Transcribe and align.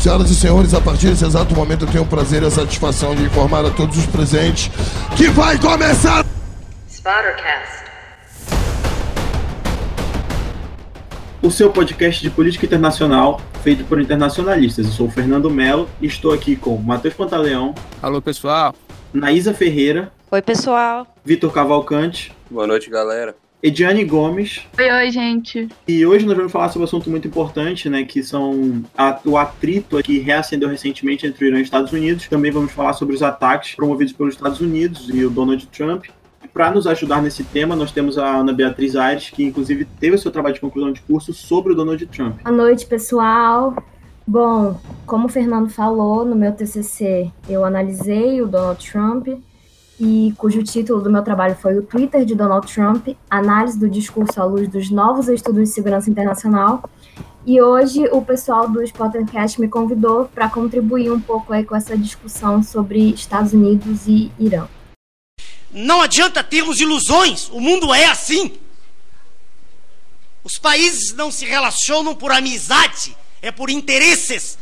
Senhoras 0.00 0.30
e 0.30 0.34
senhores, 0.34 0.72
a 0.72 0.80
partir 0.80 1.08
desse 1.08 1.26
exato 1.26 1.54
momento 1.54 1.84
eu 1.84 1.92
tenho 1.92 2.04
o 2.04 2.06
prazer 2.06 2.42
e 2.42 2.46
a 2.46 2.50
satisfação 2.50 3.14
de 3.14 3.22
informar 3.22 3.66
a 3.66 3.70
todos 3.70 3.98
os 3.98 4.06
presentes 4.06 4.70
que 5.14 5.28
vai 5.28 5.58
começar. 5.58 6.24
Spottercast. 6.88 7.84
O 11.42 11.50
seu 11.50 11.70
podcast 11.70 12.22
de 12.22 12.30
política 12.30 12.64
internacional 12.64 13.42
feito 13.62 13.84
por 13.84 14.00
internacionalistas. 14.00 14.86
Eu 14.86 14.92
sou 14.92 15.06
o 15.06 15.10
Fernando 15.10 15.50
Melo 15.50 15.86
e 16.00 16.06
estou 16.06 16.32
aqui 16.32 16.56
com 16.56 16.78
Matheus 16.78 17.12
Pantaleão. 17.12 17.74
Alô, 18.00 18.22
pessoal. 18.22 18.74
Naísa 19.12 19.52
Ferreira. 19.52 20.10
Oi, 20.30 20.40
pessoal. 20.40 21.06
Vitor 21.22 21.52
Cavalcante. 21.52 22.32
Boa 22.50 22.66
noite, 22.66 22.88
galera. 22.88 23.36
Ediane 23.62 24.04
Gomes. 24.04 24.62
Oi, 24.78 24.90
oi, 24.90 25.10
gente. 25.10 25.68
E 25.86 26.06
hoje 26.06 26.24
nós 26.24 26.34
vamos 26.34 26.50
falar 26.50 26.68
sobre 26.68 26.80
um 26.80 26.84
assunto 26.84 27.10
muito 27.10 27.28
importante, 27.28 27.90
né? 27.90 28.04
Que 28.04 28.22
são 28.22 28.82
a, 28.96 29.20
o 29.24 29.36
atrito 29.36 30.02
que 30.02 30.18
reacendeu 30.18 30.66
recentemente 30.66 31.26
entre 31.26 31.44
o 31.44 31.48
Irã 31.48 31.58
e 31.58 31.60
os 31.60 31.66
Estados 31.66 31.92
Unidos. 31.92 32.26
Também 32.26 32.50
vamos 32.50 32.72
falar 32.72 32.94
sobre 32.94 33.14
os 33.14 33.22
ataques 33.22 33.74
promovidos 33.74 34.14
pelos 34.14 34.34
Estados 34.34 34.60
Unidos 34.60 35.10
e 35.12 35.22
o 35.24 35.30
Donald 35.30 35.66
Trump. 35.66 36.06
Para 36.54 36.70
nos 36.70 36.86
ajudar 36.86 37.20
nesse 37.20 37.44
tema, 37.44 37.76
nós 37.76 37.92
temos 37.92 38.16
a 38.16 38.36
Ana 38.36 38.52
Beatriz 38.52 38.96
Aires, 38.96 39.28
que 39.28 39.44
inclusive 39.44 39.84
teve 39.84 40.16
o 40.16 40.18
seu 40.18 40.30
trabalho 40.30 40.54
de 40.54 40.60
conclusão 40.60 40.90
de 40.90 41.02
curso 41.02 41.34
sobre 41.34 41.74
o 41.74 41.76
Donald 41.76 42.04
Trump. 42.06 42.42
Boa 42.42 42.56
noite, 42.56 42.86
pessoal. 42.86 43.76
Bom, 44.26 44.80
como 45.06 45.26
o 45.26 45.28
Fernando 45.28 45.68
falou, 45.68 46.24
no 46.24 46.34
meu 46.34 46.52
TCC 46.52 47.30
eu 47.48 47.64
analisei 47.64 48.40
o 48.40 48.48
Donald 48.48 48.90
Trump 48.90 49.28
e 50.00 50.32
cujo 50.38 50.62
título 50.62 51.02
do 51.02 51.10
meu 51.10 51.22
trabalho 51.22 51.54
foi 51.54 51.76
o 51.76 51.82
Twitter 51.82 52.24
de 52.24 52.34
Donald 52.34 52.66
Trump, 52.72 53.08
análise 53.28 53.78
do 53.78 53.88
discurso 53.88 54.40
à 54.40 54.44
luz 54.46 54.66
dos 54.66 54.90
novos 54.90 55.28
estudos 55.28 55.68
de 55.68 55.74
segurança 55.74 56.08
internacional. 56.08 56.88
E 57.44 57.60
hoje 57.60 58.08
o 58.10 58.22
pessoal 58.22 58.66
do 58.66 58.82
Spottercast 58.82 59.60
me 59.60 59.68
convidou 59.68 60.24
para 60.24 60.48
contribuir 60.48 61.12
um 61.12 61.20
pouco 61.20 61.52
aí 61.52 61.64
com 61.64 61.76
essa 61.76 61.98
discussão 61.98 62.62
sobre 62.62 63.10
Estados 63.10 63.52
Unidos 63.52 64.06
e 64.06 64.32
Irã. 64.38 64.66
Não 65.70 66.00
adianta 66.00 66.42
termos 66.42 66.80
ilusões, 66.80 67.50
o 67.50 67.60
mundo 67.60 67.92
é 67.92 68.06
assim. 68.06 68.58
Os 70.42 70.58
países 70.58 71.12
não 71.14 71.30
se 71.30 71.44
relacionam 71.44 72.14
por 72.14 72.32
amizade, 72.32 73.14
é 73.42 73.52
por 73.52 73.68
interesses. 73.68 74.58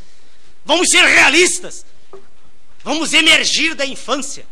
Vamos 0.64 0.90
ser 0.90 1.04
realistas. 1.04 1.86
Vamos 2.82 3.12
emergir 3.12 3.74
da 3.74 3.86
infância. 3.86 4.44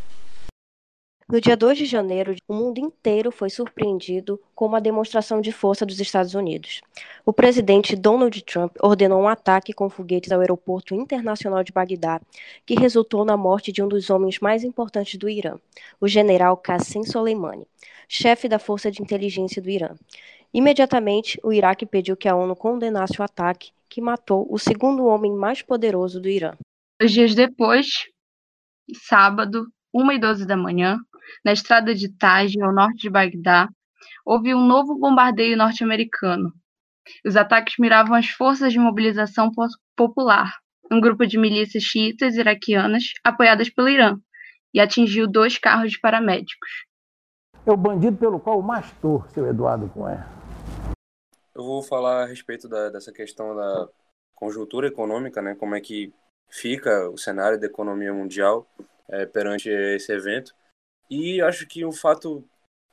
No 1.28 1.40
dia 1.40 1.56
2 1.56 1.78
de 1.78 1.86
janeiro, 1.86 2.36
o 2.46 2.54
mundo 2.54 2.78
inteiro 2.78 3.32
foi 3.32 3.50
surpreendido 3.50 4.40
com 4.54 4.64
uma 4.64 4.80
demonstração 4.80 5.40
de 5.40 5.50
força 5.50 5.84
dos 5.84 5.98
Estados 5.98 6.34
Unidos. 6.34 6.82
O 7.24 7.32
presidente 7.32 7.96
Donald 7.96 8.40
Trump 8.44 8.76
ordenou 8.80 9.20
um 9.20 9.26
ataque 9.26 9.72
com 9.72 9.90
foguetes 9.90 10.30
ao 10.30 10.38
aeroporto 10.38 10.94
internacional 10.94 11.64
de 11.64 11.72
Bagdá, 11.72 12.20
que 12.64 12.78
resultou 12.78 13.24
na 13.24 13.36
morte 13.36 13.72
de 13.72 13.82
um 13.82 13.88
dos 13.88 14.08
homens 14.08 14.38
mais 14.38 14.62
importantes 14.62 15.18
do 15.18 15.28
Irã, 15.28 15.58
o 16.00 16.06
general 16.06 16.56
Qasem 16.56 17.02
Soleimani, 17.02 17.66
chefe 18.08 18.48
da 18.48 18.60
força 18.60 18.88
de 18.88 19.02
inteligência 19.02 19.60
do 19.60 19.68
Irã. 19.68 19.96
Imediatamente, 20.54 21.40
o 21.42 21.52
Iraque 21.52 21.84
pediu 21.84 22.16
que 22.16 22.28
a 22.28 22.36
ONU 22.36 22.54
condenasse 22.54 23.20
o 23.20 23.24
ataque, 23.24 23.72
que 23.88 24.00
matou 24.00 24.46
o 24.48 24.60
segundo 24.60 25.06
homem 25.06 25.32
mais 25.32 25.60
poderoso 25.60 26.20
do 26.20 26.28
Irã. 26.28 26.52
Dois 27.00 27.10
dias 27.10 27.34
depois, 27.34 27.88
sábado, 29.08 29.66
1 29.92 30.12
e 30.12 30.18
12 30.20 30.46
da 30.46 30.56
manhã, 30.56 30.98
na 31.44 31.52
estrada 31.52 31.94
de 31.94 32.08
Taj, 32.16 32.54
ao 32.60 32.72
norte 32.72 32.98
de 32.98 33.10
Bagdá, 33.10 33.68
houve 34.24 34.54
um 34.54 34.66
novo 34.66 34.98
bombardeio 34.98 35.56
norte-americano. 35.56 36.52
Os 37.24 37.36
ataques 37.36 37.74
miravam 37.78 38.14
as 38.14 38.28
forças 38.28 38.72
de 38.72 38.78
mobilização 38.78 39.50
popular, 39.96 40.52
um 40.90 41.00
grupo 41.00 41.26
de 41.26 41.38
milícias 41.38 41.82
xiitas 41.84 42.36
iraquianas 42.36 43.04
apoiadas 43.24 43.70
pelo 43.70 43.88
Irã, 43.88 44.16
e 44.74 44.80
atingiu 44.80 45.26
dois 45.26 45.58
carros 45.58 45.92
de 45.92 46.00
paramédicos. 46.00 46.70
É 47.64 47.70
o 47.70 47.76
bandido 47.76 48.16
pelo 48.16 48.38
qual 48.38 48.58
o 48.58 48.62
mais 48.62 48.90
torce, 49.00 49.34
seu 49.34 49.46
Eduardo 49.46 49.88
Cunha. 49.88 50.26
Eu 51.54 51.64
vou 51.64 51.82
falar 51.82 52.24
a 52.24 52.26
respeito 52.26 52.68
da, 52.68 52.90
dessa 52.90 53.12
questão 53.12 53.56
da 53.56 53.88
conjuntura 54.34 54.86
econômica, 54.86 55.40
né? 55.40 55.54
Como 55.54 55.74
é 55.74 55.80
que 55.80 56.12
fica 56.48 57.08
o 57.08 57.18
cenário 57.18 57.58
da 57.58 57.66
economia 57.66 58.12
mundial 58.12 58.66
é, 59.08 59.26
perante 59.26 59.68
esse 59.68 60.12
evento. 60.12 60.54
E 61.10 61.40
acho 61.40 61.66
que 61.66 61.84
um 61.84 61.92
fato 61.92 62.44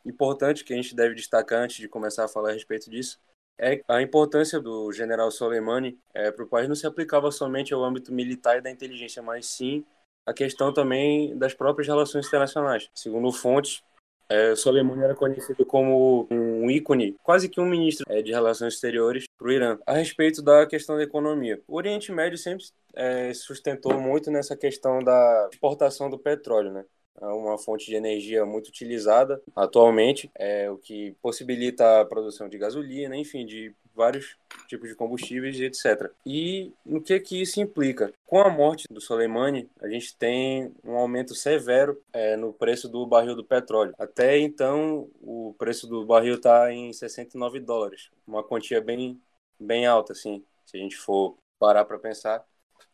importante 0.06 0.64
que 0.64 0.74
a 0.74 0.76
gente 0.76 0.96
deve 0.96 1.16
destacar 1.16 1.64
antes 1.64 1.78
de 1.78 1.88
começar 1.88 2.26
a 2.26 2.28
falar 2.28 2.50
a 2.50 2.54
respeito 2.54 2.90
disso 2.90 3.20
é 3.58 3.82
a 3.88 4.02
importância 4.02 4.60
do 4.60 4.92
general 4.92 5.30
Soleimani 5.32 5.98
é, 6.14 6.32
para 6.32 6.44
o 6.44 6.48
país 6.48 6.68
não 6.68 6.76
se 6.76 6.88
aplicava 6.88 7.32
somente 7.32 7.74
ao 7.74 7.84
âmbito 7.84 8.12
militar 8.12 8.58
e 8.58 8.62
da 8.62 8.72
inteligência, 8.72 9.22
mas 9.22 9.46
sim 9.46 9.86
a 10.26 10.34
questão 10.34 10.74
também 10.74 11.38
das 11.38 11.54
próprias 11.54 11.88
relações 11.88 12.28
internacionais. 12.28 12.90
Segundo 12.94 13.32
fontes, 13.32 13.84
é, 14.30 14.56
Soleimani 14.56 15.04
era 15.04 15.16
conhecido 15.16 15.66
como 15.66 16.28
um 16.32 16.70
ícone, 16.72 17.16
quase 17.22 17.50
que 17.50 17.60
um 17.60 17.66
ministro 17.66 18.06
é, 18.10 18.22
de 18.22 18.32
relações 18.32 18.74
exteriores 18.74 19.26
para 19.38 19.48
o 19.48 19.52
Irã. 19.52 19.78
A 19.86 19.94
respeito 19.94 20.42
da 20.42 20.66
questão 20.66 20.96
da 20.96 21.04
economia, 21.04 21.62
o 21.68 21.76
Oriente 21.76 22.12
Médio 22.12 22.38
sempre 22.38 22.66
é, 22.96 23.34
sustentou 23.34 24.00
muito 24.00 24.32
nessa 24.32 24.56
questão 24.56 25.00
da 25.00 25.50
exportação 25.52 26.10
do 26.10 26.18
petróleo, 26.18 26.72
né? 26.72 26.86
É 27.22 27.26
uma 27.26 27.58
fonte 27.58 27.86
de 27.86 27.96
energia 27.96 28.46
muito 28.46 28.68
utilizada 28.68 29.42
atualmente, 29.56 30.30
é 30.36 30.70
o 30.70 30.78
que 30.78 31.16
possibilita 31.22 32.02
a 32.02 32.06
produção 32.06 32.50
de 32.50 32.58
gasolina, 32.58 33.16
enfim, 33.16 33.46
de 33.46 33.74
vários 33.96 34.36
tipos 34.68 34.90
de 34.90 34.96
combustíveis 34.96 35.58
e 35.60 35.66
etc. 35.66 36.12
E 36.26 36.72
no 36.86 37.02
que 37.02 37.20
que 37.20 37.42
isso 37.42 37.62
implica? 37.62 38.12
Com 38.26 38.42
a 38.42 38.50
morte 38.50 38.88
do 38.90 39.00
Soleimani, 39.00 39.70
a 39.80 39.88
gente 39.88 40.16
tem 40.16 40.72
um 40.84 40.96
aumento 40.96 41.36
severo 41.36 42.02
é, 42.12 42.36
no 42.36 42.52
preço 42.52 42.90
do 42.90 43.06
barril 43.06 43.36
do 43.36 43.44
petróleo. 43.44 43.94
Até 43.98 44.38
então, 44.40 45.08
o 45.22 45.54
preço 45.58 45.88
do 45.88 46.06
barril 46.06 46.36
está 46.36 46.74
em 46.74 46.92
69 46.92 47.60
dólares, 47.60 48.10
uma 48.28 48.44
quantia 48.44 48.82
bem, 48.82 49.22
bem 49.60 49.86
alta, 49.86 50.14
assim, 50.14 50.44
se 50.66 50.78
a 50.78 50.80
gente 50.80 50.98
for 50.98 51.36
parar 51.60 51.86
para 51.86 52.00
pensar 52.00 52.44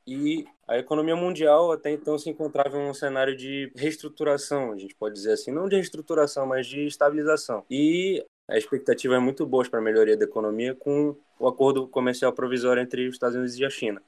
e 0.07 0.45
a 0.67 0.77
economia 0.77 1.15
mundial 1.15 1.71
até 1.71 1.91
então 1.91 2.17
se 2.17 2.29
encontrava 2.29 2.77
em 2.77 2.89
um 2.89 2.93
cenário 2.93 3.35
de 3.35 3.71
reestruturação, 3.75 4.71
a 4.71 4.77
gente 4.77 4.95
pode 4.95 5.15
dizer 5.15 5.33
assim, 5.33 5.51
não 5.51 5.67
de 5.67 5.75
reestruturação, 5.75 6.45
mas 6.45 6.67
de 6.67 6.85
estabilização. 6.85 7.63
E 7.69 8.23
a 8.49 8.57
expectativa 8.57 9.15
é 9.15 9.19
muito 9.19 9.45
boa 9.45 9.67
para 9.69 9.79
a 9.79 9.81
melhoria 9.81 10.17
da 10.17 10.25
economia 10.25 10.75
com 10.75 11.15
o 11.39 11.47
acordo 11.47 11.87
comercial 11.87 12.33
provisório 12.33 12.81
entre 12.81 13.07
os 13.07 13.15
Estados 13.15 13.35
Unidos 13.35 13.57
e 13.57 13.65
a 13.65 13.69
China. 13.69 14.01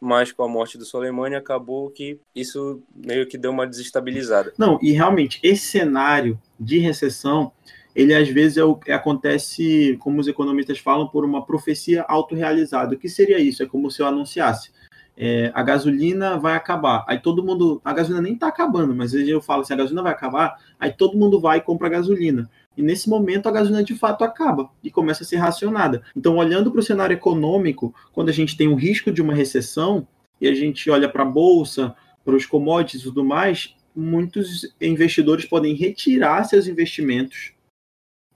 Mas 0.00 0.32
com 0.32 0.42
a 0.42 0.48
morte 0.48 0.76
do 0.76 0.84
Soleimani 0.84 1.34
acabou 1.34 1.90
que 1.90 2.20
isso 2.34 2.82
meio 2.94 3.26
que 3.26 3.38
deu 3.38 3.50
uma 3.50 3.66
desestabilizada. 3.66 4.52
Não, 4.58 4.78
e 4.82 4.92
realmente 4.92 5.40
esse 5.42 5.66
cenário 5.66 6.38
de 6.58 6.78
recessão, 6.78 7.52
ele 7.94 8.14
às 8.14 8.28
vezes 8.28 8.58
é 8.58 8.64
o, 8.64 8.78
acontece, 8.88 9.96
como 10.00 10.20
os 10.20 10.28
economistas 10.28 10.78
falam, 10.78 11.08
por 11.08 11.24
uma 11.24 11.46
profecia 11.46 12.02
autorrealizada. 12.02 12.94
O 12.94 12.98
que 12.98 13.08
seria 13.08 13.38
isso? 13.38 13.62
É 13.62 13.66
como 13.66 13.90
se 13.90 14.02
eu 14.02 14.06
anunciasse 14.06 14.72
é, 15.16 15.52
a 15.54 15.62
gasolina 15.62 16.36
vai 16.38 16.54
acabar. 16.54 17.04
Aí 17.06 17.18
todo 17.18 17.44
mundo. 17.44 17.80
A 17.84 17.92
gasolina 17.92 18.22
nem 18.22 18.34
está 18.34 18.48
acabando, 18.48 18.94
mas 18.94 19.14
eu 19.14 19.40
falo 19.40 19.62
assim: 19.62 19.72
a 19.72 19.76
gasolina 19.76 20.02
vai 20.02 20.12
acabar, 20.12 20.58
aí 20.78 20.92
todo 20.92 21.16
mundo 21.16 21.40
vai 21.40 21.58
e 21.58 21.62
compra 21.62 21.88
gasolina. 21.88 22.50
E 22.76 22.82
nesse 22.82 23.08
momento 23.08 23.48
a 23.48 23.52
gasolina 23.52 23.84
de 23.84 23.94
fato 23.94 24.24
acaba 24.24 24.68
e 24.82 24.90
começa 24.90 25.22
a 25.22 25.26
ser 25.26 25.36
racionada. 25.36 26.02
Então, 26.16 26.36
olhando 26.36 26.70
para 26.70 26.80
o 26.80 26.82
cenário 26.82 27.14
econômico, 27.14 27.94
quando 28.12 28.28
a 28.28 28.32
gente 28.32 28.56
tem 28.56 28.66
o 28.66 28.74
risco 28.74 29.12
de 29.12 29.22
uma 29.22 29.34
recessão 29.34 30.06
e 30.40 30.48
a 30.48 30.54
gente 30.54 30.90
olha 30.90 31.08
para 31.08 31.22
a 31.22 31.26
bolsa, 31.26 31.94
para 32.24 32.34
os 32.34 32.46
commodities 32.46 33.02
e 33.02 33.04
tudo 33.04 33.24
mais, 33.24 33.76
muitos 33.94 34.74
investidores 34.80 35.44
podem 35.44 35.74
retirar 35.74 36.42
seus 36.44 36.66
investimentos 36.66 37.52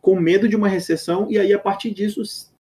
com 0.00 0.19
medo 0.19 0.49
de 0.49 0.55
uma 0.55 0.69
recessão 0.69 1.27
e 1.28 1.37
aí 1.38 1.53
a 1.53 1.59
partir 1.59 1.91
disso 1.91 2.22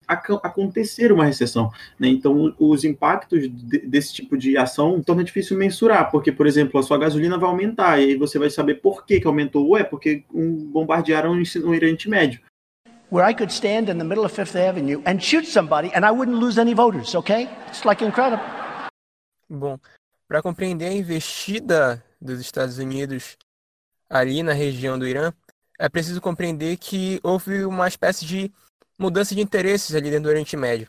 acontecer 0.07 1.13
uma 1.13 1.25
recessão. 1.25 1.71
Né? 1.99 2.09
Então, 2.09 2.55
os 2.59 2.85
impactos 2.85 3.41
de, 3.43 3.79
desse 3.79 4.13
tipo 4.13 4.37
de 4.37 4.57
ação 4.57 5.03
torna 5.03 5.25
difícil 5.25 5.57
mensurar, 5.57 6.11
porque, 6.11 6.33
por 6.33 6.47
exemplo, 6.47 6.79
a 6.79 6.83
sua 6.83 6.99
gasolina 6.99 7.39
vai 7.39 7.49
aumentar, 7.49 8.01
e 8.01 8.05
aí 8.05 8.17
você 8.17 8.39
vai 8.39 8.51
saber 8.51 8.77
por 8.77 9.05
que, 9.05 9.21
que 9.21 9.27
aumentou, 9.27 9.67
ou 9.67 9.77
é 9.77 9.85
porque 9.85 10.25
um, 10.33 10.71
bombardearam 10.71 11.33
um, 11.33 11.43
um 11.65 11.71
Oriente 11.71 12.09
Médio. 12.09 12.41
Where 13.11 13.29
I 13.29 13.35
could 13.35 13.53
stand 13.53 13.91
in 13.91 13.99
the 13.99 14.05
middle 14.05 14.25
of 14.25 14.35
Fifth 14.35 14.57
Avenue 14.57 15.01
and 15.07 15.21
shoot 15.21 15.47
somebody 15.47 15.91
and 15.95 16.05
I 16.05 16.11
wouldn't 16.11 16.39
lose 16.39 16.59
any 16.59 16.75
voters, 16.75 17.15
okay? 17.15 17.49
It's 17.69 17.85
like 17.85 18.03
incredible. 18.05 18.45
Bom, 19.49 19.79
para 20.27 20.43
compreender 20.43 20.89
a 20.89 20.93
investida 20.93 22.03
dos 22.21 22.41
Estados 22.41 22.79
Unidos 22.79 23.37
ali 24.09 24.43
na 24.43 24.53
região 24.53 24.99
do 24.99 25.07
Irã, 25.07 25.33
é 25.79 25.89
preciso 25.89 26.21
compreender 26.21 26.77
que 26.77 27.21
houve 27.23 27.65
uma 27.65 27.87
espécie 27.87 28.25
de 28.25 28.53
mudança 29.05 29.35
de 29.35 29.41
interesses 29.43 29.95
ali 29.95 30.11
dentro 30.11 30.25
do 30.25 30.29
Oriente 30.31 30.57
Médio. 30.57 30.89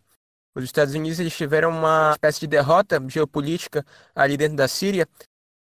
Os 0.56 0.64
Estados 0.64 0.96
Unidos 0.96 1.20
eles 1.20 1.36
tiveram 1.36 1.70
uma 1.70 2.12
espécie 2.14 2.40
de 2.40 2.48
derrota 2.48 3.04
geopolítica 3.10 3.86
ali 4.16 4.38
dentro 4.38 4.56
da 4.56 4.70
Síria, 4.70 5.06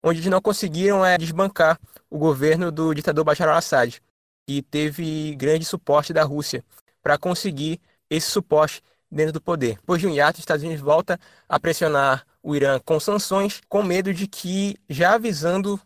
onde 0.03 0.21
eles 0.21 0.31
não 0.31 0.41
conseguiram 0.41 1.05
é, 1.05 1.19
desbancar 1.19 1.81
o 2.09 2.17
governo 2.17 2.71
do 2.71 2.95
ditador 2.95 3.25
Bashar 3.25 3.49
al-Assad, 3.49 4.01
que 4.47 4.63
teve 4.63 5.35
grande 5.35 5.65
suporte 5.65 6.13
da 6.13 6.23
Rússia 6.23 6.65
para 7.03 7.19
conseguir 7.19 7.81
esse 8.09 8.31
suporte 8.31 8.81
dentro 9.11 9.33
do 9.33 9.41
poder. 9.41 9.77
Depois 9.77 10.01
de 10.01 10.07
um 10.07 10.11
hiato, 10.11 10.39
os 10.39 10.43
Estados 10.43 10.63
Unidos 10.63 10.83
volta 10.83 11.19
a 11.49 11.59
pressionar 11.59 12.25
o 12.41 12.55
Irã 12.55 12.79
com 12.85 13.01
sanções, 13.01 13.61
com 13.69 13.83
medo 13.83 14.15
de 14.15 14.29
que, 14.29 14.77
já 14.89 15.15
avisando 15.15 15.81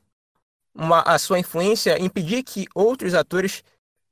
uma, 0.75 1.00
a 1.00 1.19
sua 1.19 1.38
influência, 1.38 1.99
impedir 1.99 2.43
que 2.43 2.67
outros 2.75 3.15
atores 3.15 3.62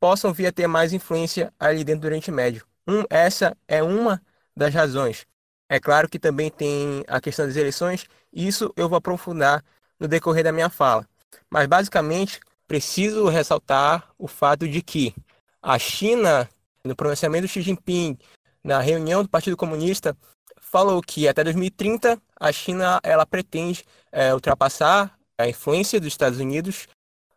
possam 0.00 0.32
vir 0.32 0.46
a 0.46 0.52
ter 0.52 0.66
mais 0.66 0.92
influência 0.92 1.52
ali 1.58 1.84
dentro 1.84 2.02
do 2.02 2.06
Oriente 2.06 2.30
Médio. 2.30 2.66
Um, 2.86 3.04
essa 3.10 3.56
é 3.66 3.82
uma 3.82 4.22
das 4.56 4.72
razões. 4.72 5.26
É 5.68 5.80
claro 5.80 6.08
que 6.08 6.18
também 6.18 6.50
tem 6.50 7.04
a 7.08 7.20
questão 7.20 7.46
das 7.46 7.56
eleições, 7.56 8.06
isso 8.32 8.72
eu 8.76 8.88
vou 8.88 8.96
aprofundar 8.96 9.64
no 9.98 10.06
decorrer 10.06 10.44
da 10.44 10.52
minha 10.52 10.70
fala. 10.70 11.08
Mas 11.50 11.66
basicamente, 11.66 12.40
preciso 12.66 13.28
ressaltar 13.28 14.08
o 14.18 14.28
fato 14.28 14.68
de 14.68 14.82
que 14.82 15.14
a 15.60 15.78
China, 15.78 16.48
no 16.84 16.94
pronunciamento 16.94 17.46
do 17.46 17.48
Xi 17.48 17.62
Jinping, 17.62 18.16
na 18.62 18.80
reunião 18.80 19.22
do 19.22 19.28
Partido 19.28 19.56
Comunista, 19.56 20.16
falou 20.60 21.00
que 21.00 21.26
até 21.26 21.42
2030 21.42 22.20
a 22.38 22.52
China 22.52 23.00
ela 23.02 23.26
pretende 23.26 23.84
é, 24.12 24.34
ultrapassar 24.34 25.16
a 25.38 25.48
influência 25.48 26.00
dos 26.00 26.08
Estados 26.08 26.38
Unidos 26.38 26.86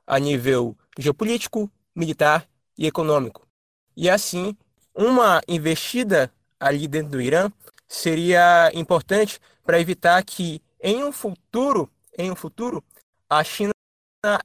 a 0.05 0.19
nível 0.19 0.75
geopolítico, 0.97 1.71
militar 1.99 2.47
e 2.77 2.87
econômico. 2.87 3.45
E 3.95 4.09
assim, 4.09 4.55
uma 4.95 5.41
investida 5.47 6.31
ali 6.59 6.87
dentro 6.87 7.11
do 7.11 7.21
Irã 7.21 7.51
seria 7.87 8.71
importante 8.73 9.39
para 9.63 9.79
evitar 9.79 10.23
que 10.23 10.61
em 10.81 11.03
um 11.03 11.11
futuro, 11.11 11.89
em 12.17 12.31
um 12.31 12.35
futuro, 12.35 12.83
a 13.29 13.43
China 13.43 13.71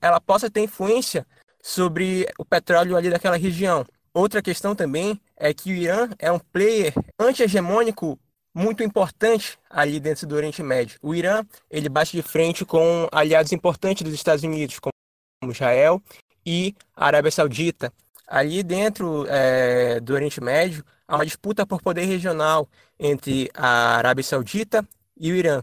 ela 0.01 0.21
possa 0.21 0.51
ter 0.51 0.63
influência 0.63 1.27
sobre 1.63 2.29
o 2.39 2.45
petróleo 2.45 2.97
ali 2.97 3.11
daquela 3.11 3.37
região. 3.37 3.87
Outra 4.13 4.43
questão 4.43 4.75
também 4.75 5.21
é 5.37 5.53
que 5.55 5.73
o 5.73 5.75
Irã 5.75 6.09
é 6.19 6.31
um 6.31 6.39
player 6.39 6.93
anti-hegemônico 7.19 8.19
muito 8.55 8.83
importante 8.83 9.59
ali 9.69 9.99
dentro 9.99 10.27
do 10.27 10.37
Oriente 10.37 10.63
Médio. 10.63 10.99
O 11.03 11.15
Irã 11.15 11.45
ele 11.69 11.89
bate 11.89 12.17
de 12.17 12.23
frente 12.23 12.65
com 12.65 13.09
aliados 13.11 13.53
importantes 13.53 14.03
dos 14.03 14.15
Estados 14.15 14.45
Unidos, 14.45 14.79
como 14.79 15.53
Israel 15.53 16.01
e 16.45 16.75
a 16.97 17.07
Arábia 17.07 17.31
Saudita. 17.31 17.93
Ali 18.27 18.63
dentro 18.63 19.27
é, 19.29 20.01
do 20.01 20.15
Oriente 20.15 20.41
Médio 20.41 20.85
há 21.07 21.17
uma 21.17 21.25
disputa 21.25 21.67
por 21.67 21.83
poder 21.83 22.05
regional 22.05 22.69
entre 22.99 23.51
a 23.55 23.97
Arábia 23.97 24.25
Saudita 24.25 24.87
e 25.17 25.31
o 25.31 25.37
Irã. 25.37 25.63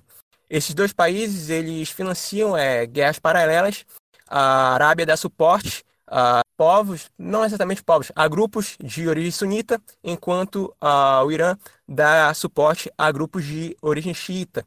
Esses 0.50 0.74
dois 0.76 0.94
países 0.94 1.50
eles 1.50 1.90
financiam 1.90 2.56
é, 2.56 2.86
guerras 2.86 3.20
paralelas. 3.20 3.86
A 4.28 4.74
Arábia 4.74 5.06
dá 5.06 5.18
suporte 5.18 5.84
a 6.08 6.42
povos, 6.58 7.10
não 7.18 7.46
exatamente 7.46 7.82
povos, 7.82 8.12
a 8.14 8.28
grupos 8.28 8.76
de 8.84 9.08
origem 9.08 9.32
sunita, 9.32 9.82
enquanto 10.04 10.76
a, 10.80 11.24
o 11.24 11.32
Irã 11.32 11.58
dá 11.88 12.34
suporte 12.34 12.92
a 12.98 13.12
grupos 13.12 13.46
de 13.46 13.76
origem 13.82 14.14
xiita. 14.14 14.66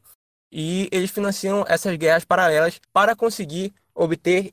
E 0.50 0.88
eles 0.90 1.10
financiam 1.10 1.64
essas 1.68 1.96
guerras 1.96 2.24
paralelas 2.24 2.80
para 2.92 3.14
conseguir 3.14 3.74
obter 3.94 4.50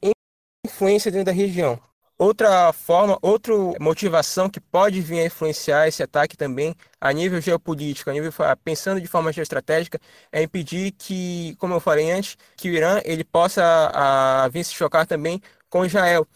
influência 0.72 1.12
dentro 1.12 1.26
da 1.26 1.32
região. 1.32 1.80
Outra 2.18 2.72
forma, 2.72 3.18
outra 3.22 3.54
motivação 3.80 4.48
que 4.48 4.60
pode 4.60 5.02
vir 5.02 5.22
a 5.22 5.26
influenciar 5.26 5.88
esse 5.88 6.04
ataque 6.04 6.38
também 6.38 6.76
a 7.00 7.12
nível 7.12 7.42
geopolítico, 7.42 8.12
a 8.12 8.14
nível 8.14 8.32
pensando 8.64 9.02
de 9.02 9.08
forma 9.08 9.34
geoestratégica, 9.34 10.00
é 10.32 10.44
impedir 10.44 10.92
que, 10.92 11.56
como 11.58 11.74
eu 11.74 11.80
falei 11.80 12.12
antes, 12.12 12.38
que 12.56 12.70
o 12.70 12.74
Irã 12.74 13.02
ele 13.06 13.24
possa 13.24 13.64
a, 13.92 14.48
vir 14.50 14.64
se 14.64 14.74
chocar 14.74 15.08
também 15.08 15.42
com 15.68 15.84
Israel, 15.84 16.28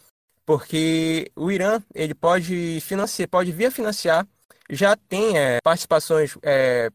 porque 0.44 1.30
o 1.36 1.50
Irã 1.52 1.80
ele 1.94 2.14
pode 2.14 2.80
financiar, 2.80 3.28
pode 3.28 3.52
vir 3.52 3.66
a 3.66 3.70
financiar, 3.70 4.26
já 4.70 4.96
tem 4.96 5.38
é, 5.38 5.60
participações, 5.62 6.36
é, 6.42 6.90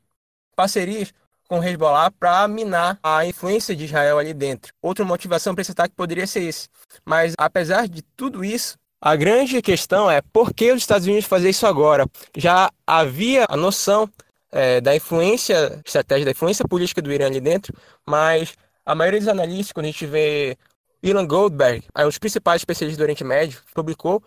parcerias 0.55 1.13
com 1.51 1.59
o 1.59 1.63
Hezbollah 1.65 2.09
para 2.12 2.48
minar 2.48 2.98
a 3.03 3.25
influência 3.25 3.75
de 3.75 3.83
Israel 3.83 4.18
ali 4.18 4.33
dentro. 4.33 4.74
Outra 4.81 5.03
motivação 5.03 5.53
para 5.53 5.62
esse 5.62 5.74
ataque 5.74 5.94
poderia 5.94 6.25
ser 6.25 6.44
esse. 6.44 6.69
Mas 7.03 7.33
apesar 7.38 7.89
de 7.89 8.01
tudo 8.01 8.45
isso, 8.45 8.77
a 9.01 9.18
grande 9.18 9.62
questão 9.62 10.09
é 10.09 10.21
por 10.21 10.53
que 10.53 10.71
os 10.71 10.77
Estados 10.77 11.06
Unidos 11.06 11.25
fazer 11.25 11.50
isso 11.50 11.68
agora? 11.68 12.07
Já 12.38 12.71
havia 12.88 13.45
a 13.50 13.57
noção 13.57 14.09
é, 14.50 14.80
da 14.80 14.95
influência 14.95 15.81
estratégica, 15.86 16.24
da 16.24 16.31
influência 16.31 16.65
política 16.65 17.01
do 17.01 17.12
Irã 17.12 17.25
ali 17.25 17.42
dentro, 17.42 17.75
mas 18.07 18.56
a 18.86 18.95
maioria 18.95 19.19
dos 19.19 19.27
analistas, 19.27 19.74
quando 19.74 19.88
a 19.88 19.92
gente 19.92 20.06
vê 20.06 20.57
Ilan 21.03 21.27
Goldberg, 21.27 21.83
um 22.00 22.06
dos 22.06 22.18
principais 22.18 22.62
especialistas 22.62 22.98
do 22.98 23.03
Oriente 23.03 23.25
Médio, 23.25 23.59
publicou 23.75 24.24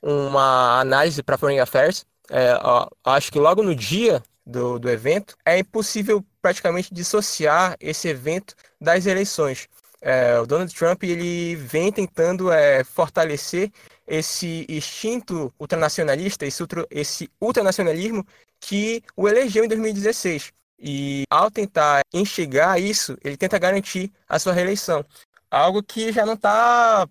uma 0.00 0.78
análise 0.78 1.20
para 1.20 1.36
Foreign 1.36 1.58
Affairs, 1.58 2.06
é, 2.30 2.56
ó, 2.62 2.86
acho 3.06 3.32
que 3.32 3.40
logo 3.40 3.60
no 3.60 3.74
dia 3.74 4.22
do, 4.46 4.78
do 4.78 4.88
evento, 4.88 5.36
é 5.44 5.58
impossível 5.58 6.24
praticamente 6.40 6.92
dissociar 6.92 7.76
esse 7.80 8.08
evento 8.08 8.54
das 8.80 9.06
eleições. 9.06 9.68
É, 10.00 10.38
o 10.40 10.46
Donald 10.46 10.74
Trump 10.74 11.02
ele 11.02 11.54
vem 11.56 11.92
tentando 11.92 12.50
é, 12.50 12.82
fortalecer 12.82 13.70
esse 14.06 14.66
instinto 14.68 15.52
ultranacionalista, 15.58 16.46
esse, 16.46 16.62
ultra, 16.62 16.86
esse 16.90 17.30
ultranacionalismo 17.40 18.26
que 18.58 19.02
o 19.16 19.28
elegeu 19.28 19.64
em 19.64 19.68
2016. 19.68 20.52
E 20.78 21.24
ao 21.30 21.50
tentar 21.50 22.00
enxergar 22.12 22.80
isso, 22.80 23.16
ele 23.22 23.36
tenta 23.36 23.58
garantir 23.58 24.10
a 24.28 24.38
sua 24.38 24.52
reeleição. 24.52 25.04
Algo 25.50 25.82
que 25.82 26.10
já 26.10 26.24
não 26.24 26.34
está, 26.34 27.06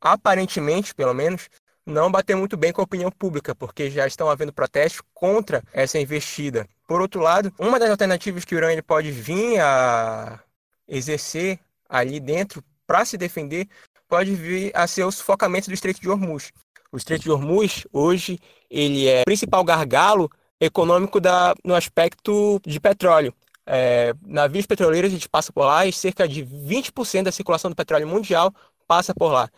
aparentemente, 0.00 0.94
pelo 0.94 1.12
menos, 1.12 1.48
não 1.84 2.10
bater 2.10 2.34
muito 2.34 2.56
bem 2.56 2.72
com 2.72 2.80
a 2.80 2.84
opinião 2.84 3.10
pública, 3.10 3.54
porque 3.54 3.90
já 3.90 4.06
estão 4.06 4.30
havendo 4.30 4.52
protestos 4.52 5.02
contra 5.12 5.62
essa 5.72 5.98
investida. 5.98 6.66
Por 6.90 7.00
outro 7.00 7.20
lado, 7.20 7.54
uma 7.56 7.78
das 7.78 7.88
alternativas 7.88 8.44
que 8.44 8.52
o 8.52 8.58
Irã 8.58 8.72
ele 8.72 8.82
pode 8.82 9.12
vir 9.12 9.60
a 9.60 10.40
exercer 10.88 11.60
ali 11.88 12.18
dentro 12.18 12.64
para 12.84 13.04
se 13.04 13.16
defender 13.16 13.68
pode 14.08 14.34
vir 14.34 14.72
a 14.74 14.88
ser 14.88 15.04
o 15.04 15.12
sufocamento 15.12 15.68
do 15.68 15.72
Estreito 15.72 16.00
de 16.00 16.08
Hormuz. 16.08 16.50
O 16.90 16.96
Estreito 16.96 17.22
de 17.22 17.30
Hormuz, 17.30 17.86
hoje, 17.92 18.40
ele 18.68 19.06
é 19.06 19.20
o 19.20 19.24
principal 19.24 19.62
gargalo 19.62 20.28
econômico 20.60 21.20
da, 21.20 21.54
no 21.64 21.76
aspecto 21.76 22.60
de 22.66 22.80
petróleo. 22.80 23.32
É, 23.64 24.12
navios 24.26 24.66
petroleiros 24.66 25.12
a 25.12 25.14
gente 25.14 25.28
passa 25.28 25.52
por 25.52 25.66
lá 25.66 25.86
e 25.86 25.92
cerca 25.92 26.26
de 26.26 26.44
20% 26.44 27.22
da 27.22 27.30
circulação 27.30 27.70
do 27.70 27.76
petróleo 27.76 28.08
mundial 28.08 28.52
passa 28.88 29.14
por 29.14 29.30
lá. 29.30 29.48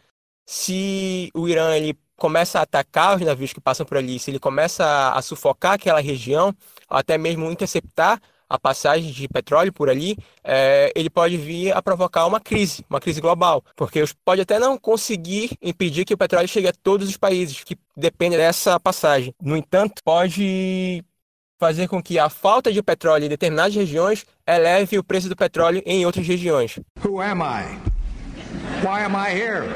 Se 0.45 1.31
o 1.33 1.49
Irã 1.49 1.75
ele 1.75 1.99
começa 2.17 2.59
a 2.59 2.63
atacar 2.63 3.17
os 3.17 3.23
navios 3.23 3.53
que 3.53 3.61
passam 3.61 3.85
por 3.85 3.97
ali, 3.97 4.19
se 4.19 4.31
ele 4.31 4.39
começa 4.39 5.11
a, 5.11 5.21
sufocar 5.23 5.73
aquela 5.73 6.01
região, 6.01 6.55
até 6.89 7.19
mesmo 7.19 7.51
interceptar 7.51 8.21
a 8.49 8.59
passagem 8.59 9.11
de 9.11 9.27
petróleo 9.29 9.73
por 9.73 9.89
ali, 9.89 10.17
é, 10.45 10.93
ele 10.95 11.09
pode 11.09 11.39
vir 11.39 11.75
a 11.75 11.81
provocar 11.81 12.27
uma 12.27 12.39
crise, 12.39 12.85
uma 12.89 13.01
crise 13.01 13.19
global, 13.19 13.65
porque 13.75 14.05
pode 14.25 14.43
até 14.43 14.59
não 14.59 14.77
conseguir 14.77 15.57
impedir 15.63 16.05
que 16.05 16.13
o 16.13 16.19
petróleo 16.19 16.47
chegue 16.47 16.69
a 16.69 16.73
todos 16.73 17.09
os 17.09 17.17
países 17.17 17.65
que 17.65 17.79
dependem 17.97 18.39
dessa 18.39 18.79
passagem. 18.79 19.35
No 19.41 19.57
entanto, 19.57 20.03
pode 20.05 21.03
fazer 21.59 21.89
com 21.89 22.03
que 22.03 22.19
a 22.19 22.29
falta 22.29 22.71
de 22.71 22.83
petróleo 22.83 23.25
em 23.25 23.29
determinadas 23.29 23.75
regiões 23.75 24.27
eleve 24.47 24.99
o 24.99 25.05
preço 25.05 25.29
do 25.29 25.37
petróleo 25.37 25.83
em 25.87 26.05
outras 26.05 26.27
regiões. 26.27 26.79
Who 27.03 27.23
am 27.23 27.41
I? 27.41 27.93
Why 28.85 29.05
am 29.05 29.15
I 29.15 29.31
here? 29.31 29.69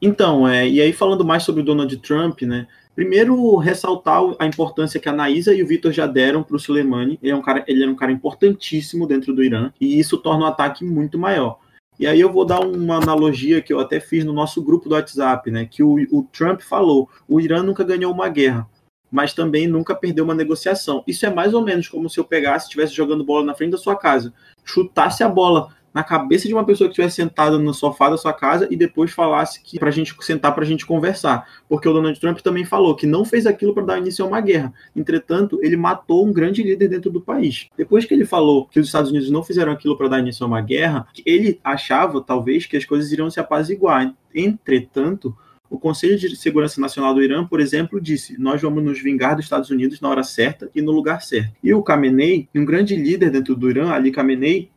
Então, 0.00 0.48
é, 0.48 0.68
e 0.68 0.80
aí 0.80 0.92
falando 0.92 1.24
mais 1.24 1.42
sobre 1.42 1.62
o 1.62 1.64
Donald 1.64 1.94
Trump, 1.98 2.42
né? 2.42 2.66
Primeiro, 2.94 3.56
ressaltar 3.56 4.20
a 4.38 4.46
importância 4.46 4.98
que 4.98 5.08
a 5.08 5.12
Naísa 5.12 5.54
e 5.54 5.62
o 5.62 5.66
Vitor 5.66 5.92
já 5.92 6.06
deram 6.06 6.42
para 6.42 6.56
o 6.56 6.58
Soleimani. 6.58 7.18
Ele, 7.22 7.32
é 7.32 7.36
um 7.36 7.42
cara, 7.42 7.64
ele 7.66 7.82
era 7.82 7.90
um 7.90 7.96
cara 7.96 8.10
importantíssimo 8.10 9.06
dentro 9.06 9.34
do 9.34 9.44
Irã, 9.44 9.72
e 9.80 9.98
isso 9.98 10.18
torna 10.18 10.44
o 10.44 10.48
ataque 10.48 10.84
muito 10.84 11.18
maior. 11.18 11.58
E 11.98 12.06
aí 12.06 12.20
eu 12.20 12.32
vou 12.32 12.46
dar 12.46 12.60
uma 12.60 12.96
analogia 12.96 13.60
que 13.60 13.72
eu 13.72 13.78
até 13.78 14.00
fiz 14.00 14.24
no 14.24 14.32
nosso 14.32 14.62
grupo 14.62 14.88
do 14.88 14.94
WhatsApp, 14.94 15.50
né? 15.50 15.66
Que 15.66 15.82
o, 15.82 15.96
o 16.10 16.22
Trump 16.32 16.62
falou: 16.62 17.08
o 17.28 17.40
Irã 17.40 17.62
nunca 17.62 17.84
ganhou 17.84 18.12
uma 18.12 18.28
guerra, 18.28 18.66
mas 19.10 19.34
também 19.34 19.68
nunca 19.68 19.94
perdeu 19.94 20.24
uma 20.24 20.34
negociação. 20.34 21.04
Isso 21.06 21.26
é 21.26 21.30
mais 21.30 21.52
ou 21.52 21.62
menos 21.62 21.88
como 21.88 22.08
se 22.08 22.18
eu 22.18 22.24
pegasse, 22.24 22.66
estivesse 22.66 22.94
jogando 22.94 23.24
bola 23.24 23.44
na 23.44 23.54
frente 23.54 23.72
da 23.72 23.78
sua 23.78 23.96
casa, 23.96 24.32
chutasse 24.64 25.22
a 25.22 25.28
bola 25.28 25.74
na 25.92 26.02
cabeça 26.02 26.46
de 26.46 26.54
uma 26.54 26.64
pessoa 26.64 26.88
que 26.88 26.92
estivesse 26.92 27.16
sentada 27.16 27.58
no 27.58 27.74
sofá 27.74 28.08
da 28.08 28.16
sua 28.16 28.32
casa 28.32 28.68
e 28.70 28.76
depois 28.76 29.10
falasse 29.10 29.62
que 29.62 29.78
pra 29.78 29.90
gente 29.90 30.14
sentar 30.20 30.54
pra 30.54 30.64
gente 30.64 30.86
conversar. 30.86 31.46
Porque 31.68 31.88
o 31.88 31.92
Donald 31.92 32.18
Trump 32.20 32.38
também 32.38 32.64
falou 32.64 32.94
que 32.94 33.06
não 33.06 33.24
fez 33.24 33.46
aquilo 33.46 33.74
para 33.74 33.84
dar 33.84 33.98
início 33.98 34.24
a 34.24 34.28
uma 34.28 34.40
guerra. 34.40 34.72
Entretanto, 34.94 35.58
ele 35.62 35.76
matou 35.76 36.26
um 36.26 36.32
grande 36.32 36.62
líder 36.62 36.88
dentro 36.88 37.10
do 37.10 37.20
país. 37.20 37.68
Depois 37.76 38.04
que 38.04 38.14
ele 38.14 38.24
falou 38.24 38.66
que 38.66 38.78
os 38.78 38.86
Estados 38.86 39.10
Unidos 39.10 39.30
não 39.30 39.42
fizeram 39.42 39.72
aquilo 39.72 39.96
para 39.96 40.08
dar 40.08 40.20
início 40.20 40.44
a 40.44 40.46
uma 40.46 40.60
guerra, 40.60 41.06
ele 41.26 41.60
achava 41.64 42.20
talvez 42.20 42.66
que 42.66 42.76
as 42.76 42.84
coisas 42.84 43.10
iriam 43.10 43.30
se 43.30 43.40
apaziguar. 43.40 44.14
Entretanto, 44.34 45.36
o 45.70 45.78
Conselho 45.78 46.18
de 46.18 46.34
Segurança 46.36 46.80
Nacional 46.80 47.14
do 47.14 47.22
Irã, 47.22 47.46
por 47.46 47.60
exemplo, 47.60 48.00
disse: 48.00 48.38
Nós 48.40 48.60
vamos 48.60 48.82
nos 48.82 49.00
vingar 49.00 49.36
dos 49.36 49.44
Estados 49.44 49.70
Unidos 49.70 50.00
na 50.00 50.08
hora 50.08 50.24
certa 50.24 50.68
e 50.74 50.82
no 50.82 50.90
lugar 50.90 51.22
certo. 51.22 51.54
E 51.62 51.72
o 51.72 51.82
Khamenei, 51.82 52.48
um 52.54 52.64
grande 52.64 52.96
líder 52.96 53.30
dentro 53.30 53.54
do 53.54 53.70
Irã, 53.70 53.90
Ali 53.90 54.10
Khamenei, 54.10 54.68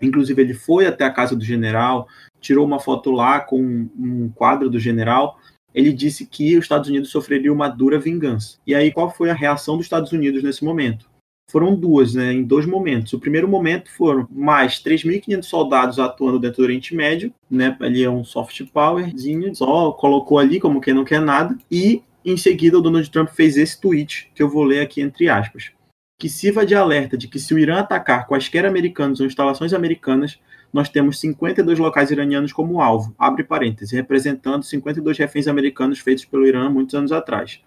Inclusive, 0.00 0.40
ele 0.40 0.54
foi 0.54 0.86
até 0.86 1.04
a 1.04 1.10
casa 1.10 1.36
do 1.36 1.44
general, 1.44 2.08
tirou 2.40 2.66
uma 2.66 2.80
foto 2.80 3.10
lá 3.10 3.40
com 3.40 3.88
um 3.98 4.30
quadro 4.34 4.70
do 4.70 4.78
general. 4.78 5.38
Ele 5.74 5.92
disse 5.92 6.26
que 6.26 6.56
os 6.56 6.64
Estados 6.64 6.88
Unidos 6.88 7.10
sofreriam 7.10 7.54
uma 7.54 7.68
dura 7.68 7.98
vingança. 7.98 8.58
E 8.66 8.74
aí, 8.74 8.90
qual 8.90 9.10
foi 9.10 9.30
a 9.30 9.34
reação 9.34 9.76
dos 9.76 9.86
Estados 9.86 10.12
Unidos 10.12 10.42
nesse 10.42 10.64
momento? 10.64 11.10
foram 11.50 11.74
duas, 11.74 12.14
né, 12.14 12.32
em 12.32 12.44
dois 12.44 12.64
momentos. 12.64 13.12
O 13.12 13.18
primeiro 13.18 13.48
momento 13.48 13.90
foram 13.90 14.26
mais 14.30 14.80
3.500 14.82 15.42
soldados 15.42 15.98
atuando 15.98 16.38
dentro 16.38 16.58
do 16.58 16.62
Oriente 16.62 16.94
Médio, 16.94 17.34
né, 17.50 17.76
ali 17.80 18.04
é 18.04 18.10
um 18.10 18.24
soft 18.24 18.62
powerzinho, 18.72 19.54
só 19.54 19.90
colocou 19.92 20.38
ali 20.38 20.60
como 20.60 20.80
quem 20.80 20.94
não 20.94 21.04
quer 21.04 21.20
nada, 21.20 21.58
e 21.70 22.02
em 22.24 22.36
seguida 22.36 22.78
o 22.78 22.80
Donald 22.80 23.10
Trump 23.10 23.30
fez 23.30 23.56
esse 23.56 23.80
tweet, 23.80 24.30
que 24.34 24.42
eu 24.42 24.48
vou 24.48 24.62
ler 24.62 24.80
aqui 24.80 25.00
entre 25.00 25.28
aspas, 25.28 25.72
que 26.20 26.28
sirva 26.28 26.64
de 26.64 26.74
alerta 26.74 27.16
de 27.16 27.26
que 27.26 27.40
se 27.40 27.54
o 27.54 27.58
Irã 27.58 27.80
atacar 27.80 28.26
quaisquer 28.28 28.66
americanos 28.66 29.18
ou 29.18 29.26
instalações 29.26 29.72
americanas, 29.72 30.38
nós 30.72 30.88
temos 30.88 31.18
52 31.18 31.78
locais 31.78 32.10
iranianos 32.12 32.52
como 32.52 32.80
alvo, 32.80 33.12
abre 33.18 33.42
parênteses, 33.42 33.90
representando 33.90 34.62
52 34.62 35.18
reféns 35.18 35.48
americanos 35.48 35.98
feitos 35.98 36.24
pelo 36.24 36.46
Irã 36.46 36.68
muitos 36.68 36.94
anos 36.94 37.10
atrás 37.10 37.60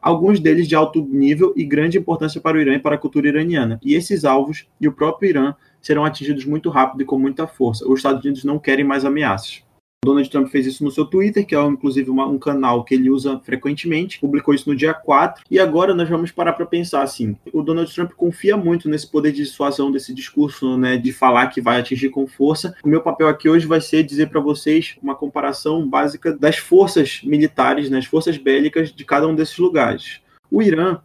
alguns 0.00 0.40
deles 0.40 0.66
de 0.68 0.74
alto 0.74 1.02
nível 1.02 1.52
e 1.56 1.64
grande 1.64 1.98
importância 1.98 2.40
para 2.40 2.56
o 2.56 2.60
Irã 2.60 2.74
e 2.74 2.78
para 2.78 2.94
a 2.94 2.98
cultura 2.98 3.28
iraniana. 3.28 3.80
E 3.82 3.94
esses 3.94 4.24
alvos 4.24 4.66
e 4.80 4.88
o 4.88 4.92
próprio 4.92 5.30
Irã 5.30 5.54
serão 5.80 6.04
atingidos 6.04 6.44
muito 6.44 6.70
rápido 6.70 7.02
e 7.02 7.04
com 7.04 7.18
muita 7.18 7.46
força. 7.46 7.86
Os 7.86 7.98
Estados 7.98 8.24
Unidos 8.24 8.44
não 8.44 8.58
querem 8.58 8.84
mais 8.84 9.04
ameaças. 9.04 9.62
Donald 10.08 10.28
Trump 10.30 10.48
fez 10.48 10.66
isso 10.66 10.82
no 10.82 10.90
seu 10.90 11.04
Twitter, 11.04 11.46
que 11.46 11.54
é 11.54 11.62
inclusive 11.62 12.08
uma, 12.10 12.26
um 12.26 12.38
canal 12.38 12.82
que 12.82 12.94
ele 12.94 13.10
usa 13.10 13.38
frequentemente, 13.44 14.18
publicou 14.18 14.54
isso 14.54 14.68
no 14.68 14.74
dia 14.74 14.94
4, 14.94 15.44
e 15.50 15.60
agora 15.60 15.94
nós 15.94 16.08
vamos 16.08 16.30
parar 16.30 16.54
para 16.54 16.64
pensar 16.64 17.02
assim, 17.02 17.36
o 17.52 17.62
Donald 17.62 17.92
Trump 17.94 18.12
confia 18.12 18.56
muito 18.56 18.88
nesse 18.88 19.06
poder 19.06 19.32
de 19.32 19.42
dissuasão 19.42 19.92
desse 19.92 20.14
discurso, 20.14 20.78
né, 20.78 20.96
de 20.96 21.12
falar 21.12 21.48
que 21.48 21.60
vai 21.60 21.78
atingir 21.78 22.08
com 22.08 22.26
força. 22.26 22.74
O 22.82 22.88
meu 22.88 23.02
papel 23.02 23.28
aqui 23.28 23.48
hoje 23.48 23.66
vai 23.66 23.80
ser 23.80 24.02
dizer 24.02 24.28
para 24.30 24.40
vocês 24.40 24.96
uma 25.02 25.14
comparação 25.14 25.86
básica 25.86 26.32
das 26.32 26.56
forças 26.56 27.20
militares, 27.22 27.90
né, 27.90 27.98
as 27.98 28.06
forças 28.06 28.38
bélicas 28.38 28.90
de 28.90 29.04
cada 29.04 29.26
um 29.26 29.34
desses 29.34 29.58
lugares. 29.58 30.20
O 30.50 30.62
Irã 30.62 30.98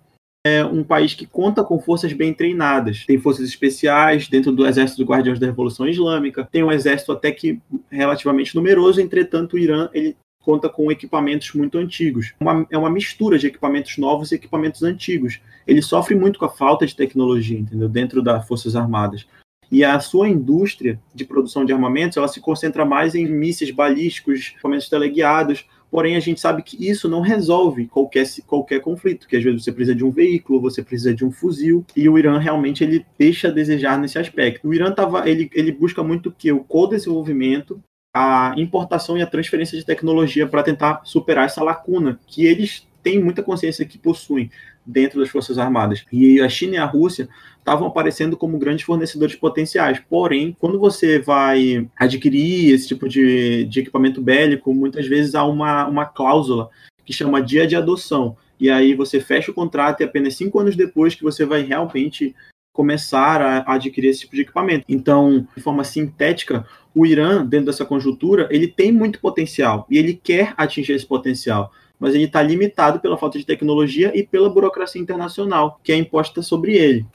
é 0.46 0.64
um 0.66 0.84
país 0.84 1.14
que 1.14 1.26
conta 1.26 1.64
com 1.64 1.80
forças 1.80 2.12
bem 2.12 2.34
treinadas. 2.34 3.06
Tem 3.06 3.18
forças 3.18 3.48
especiais 3.48 4.28
dentro 4.28 4.52
do 4.52 4.68
exército 4.68 5.02
dos 5.02 5.10
Guardiões 5.10 5.40
da 5.40 5.48
Revolução 5.48 5.88
Islâmica. 5.88 6.48
Tem 6.52 6.64
um 6.64 6.72
exército 6.72 7.14
até 7.14 7.32
que 7.32 7.62
relativamente 7.90 8.54
numeroso, 8.54 9.00
entretanto, 9.00 9.54
o 9.54 9.60
Irã 9.60 9.90
ele 9.94 10.18
conta 10.42 10.68
com 10.68 10.92
equipamentos 10.92 11.54
muito 11.54 11.78
antigos. 11.78 12.34
Uma, 12.42 12.68
é 12.70 12.78
uma 12.78 12.90
mistura 12.90 13.40
de 13.40 13.48
equipamentos 13.48 13.98
novos 13.98 14.32
e 14.32 14.36
equipamentos 14.36 14.84
antigos. 14.84 15.40
Ele 15.66 15.82
sofre 15.82 16.14
muito 16.14 16.38
com 16.38 16.46
a 16.46 16.50
falta 16.50 16.86
de 16.86 16.94
tecnologia, 16.94 17.58
entendeu? 17.58 17.88
Dentro 17.88 18.22
das 18.22 18.46
Forças 18.46 18.76
Armadas. 18.76 19.26
E 19.72 19.84
a 19.84 19.98
sua 20.02 20.28
indústria 20.28 21.00
de 21.16 21.24
produção 21.24 21.64
de 21.64 21.72
armamentos, 21.72 22.18
ela 22.18 22.28
se 22.28 22.42
concentra 22.42 22.84
mais 22.84 23.16
em 23.16 23.26
mísseis 23.26 23.72
balísticos, 23.72 24.52
equipamentos 24.54 24.90
teleguiados, 24.90 25.66
Porém, 25.94 26.16
a 26.16 26.20
gente 26.20 26.42
sabe 26.42 26.64
que 26.64 26.90
isso 26.90 27.08
não 27.08 27.22
resolve 27.22 27.86
qualquer, 27.86 28.26
qualquer 28.48 28.80
conflito, 28.80 29.28
que 29.28 29.38
às 29.38 29.44
vezes 29.44 29.64
você 29.64 29.72
precisa 29.72 29.96
de 29.96 30.04
um 30.04 30.10
veículo, 30.10 30.60
você 30.60 30.82
precisa 30.82 31.14
de 31.14 31.24
um 31.24 31.32
fuzil, 31.32 31.86
e 31.96 32.10
o 32.10 32.18
Irã 32.18 32.40
realmente 32.40 32.84
ele 32.84 33.06
deixa 33.16 33.48
a 33.48 33.52
desejar 33.52 34.00
nesse 34.00 34.18
aspecto. 34.18 34.68
O 34.68 34.74
Irã 34.74 34.92
tava, 34.92 35.30
ele, 35.30 35.52
ele 35.54 35.72
busca 35.72 36.02
muito 36.02 36.32
que? 36.32 36.52
O 36.52 36.64
co-desenvolvimento, 36.64 37.80
a 38.12 38.56
importação 38.58 39.20
e 39.20 39.22
a 39.22 39.28
transferência 39.28 39.78
de 39.78 39.86
tecnologia 39.86 40.48
para 40.48 40.64
tentar 40.64 41.02
superar 41.04 41.46
essa 41.46 41.62
lacuna 41.62 42.20
que 42.26 42.44
eles 42.44 42.88
têm 43.04 43.24
muita 43.24 43.44
consciência 43.44 43.86
que 43.86 44.00
possuem 44.00 44.50
dentro 44.86 45.20
das 45.20 45.30
Forças 45.30 45.58
Armadas. 45.58 46.06
E 46.12 46.42
a 46.42 46.50
China 46.50 46.76
e 46.76 46.78
a 46.78 46.86
Rússia 46.86 47.30
estavam 47.58 47.88
aparecendo 47.88 48.36
como 48.36 48.58
grandes 48.58 48.86
fornecedores 48.86 49.36
potenciais. 49.36 50.02
Porém, 50.10 50.56
quando 50.60 50.80
você 50.80 51.20
vai 51.20 51.88
adquirir 51.98 52.74
esse 52.74 52.88
tipo 52.88 53.08
de, 53.08 53.64
de 53.66 53.80
equipamento 53.80 54.22
bélico, 54.22 54.74
muitas 54.74 55.08
vezes 55.08 55.36
há 55.36 55.46
uma, 55.46 55.88
uma 55.88 56.06
cláusula 56.06 56.70
que 57.06 57.14
chama 57.14 57.42
dia 57.42 57.66
de 57.66 57.76
adoção. 57.76 58.36
E 58.60 58.70
aí 58.70 58.94
você 58.94 59.20
fecha 59.20 59.52
o 59.52 59.54
contrato 59.54 60.02
e 60.02 60.04
apenas 60.04 60.36
cinco 60.36 60.60
anos 60.60 60.76
depois 60.76 61.16
que 61.16 61.24
você 61.24 61.46
vai 61.46 61.64
realmente 61.64 62.36
começar 62.74 63.40
a 63.42 63.76
adquirir 63.76 64.10
esse 64.10 64.22
tipo 64.22 64.36
de 64.36 64.42
equipamento. 64.42 64.84
Então, 64.90 65.48
de 65.56 65.62
forma 65.62 65.84
sintética, 65.84 66.66
o 66.94 67.06
Irã, 67.06 67.46
dentro 67.46 67.68
dessa 67.68 67.86
conjuntura, 67.86 68.48
ele 68.52 68.68
tem 68.68 68.92
muito 68.92 69.20
potencial 69.20 69.86
e 69.90 69.98
ele 69.98 70.14
quer 70.22 70.54
atingir 70.58 70.94
esse 70.94 71.06
potencial 71.06 71.72
mas 72.00 72.16
ele 72.16 72.26
está 72.26 72.42
limitado 72.42 73.00
pela 73.00 73.18
falta 73.18 73.38
de 73.38 73.46
tecnologia 73.46 74.12
e 74.16 74.26
pela 74.26 74.50
burocracia 74.50 75.02
internacional 75.02 75.80
que 75.84 75.92
é 75.92 75.96
imposta 75.96 76.42
sobre 76.42 76.76
ele. 76.76 77.06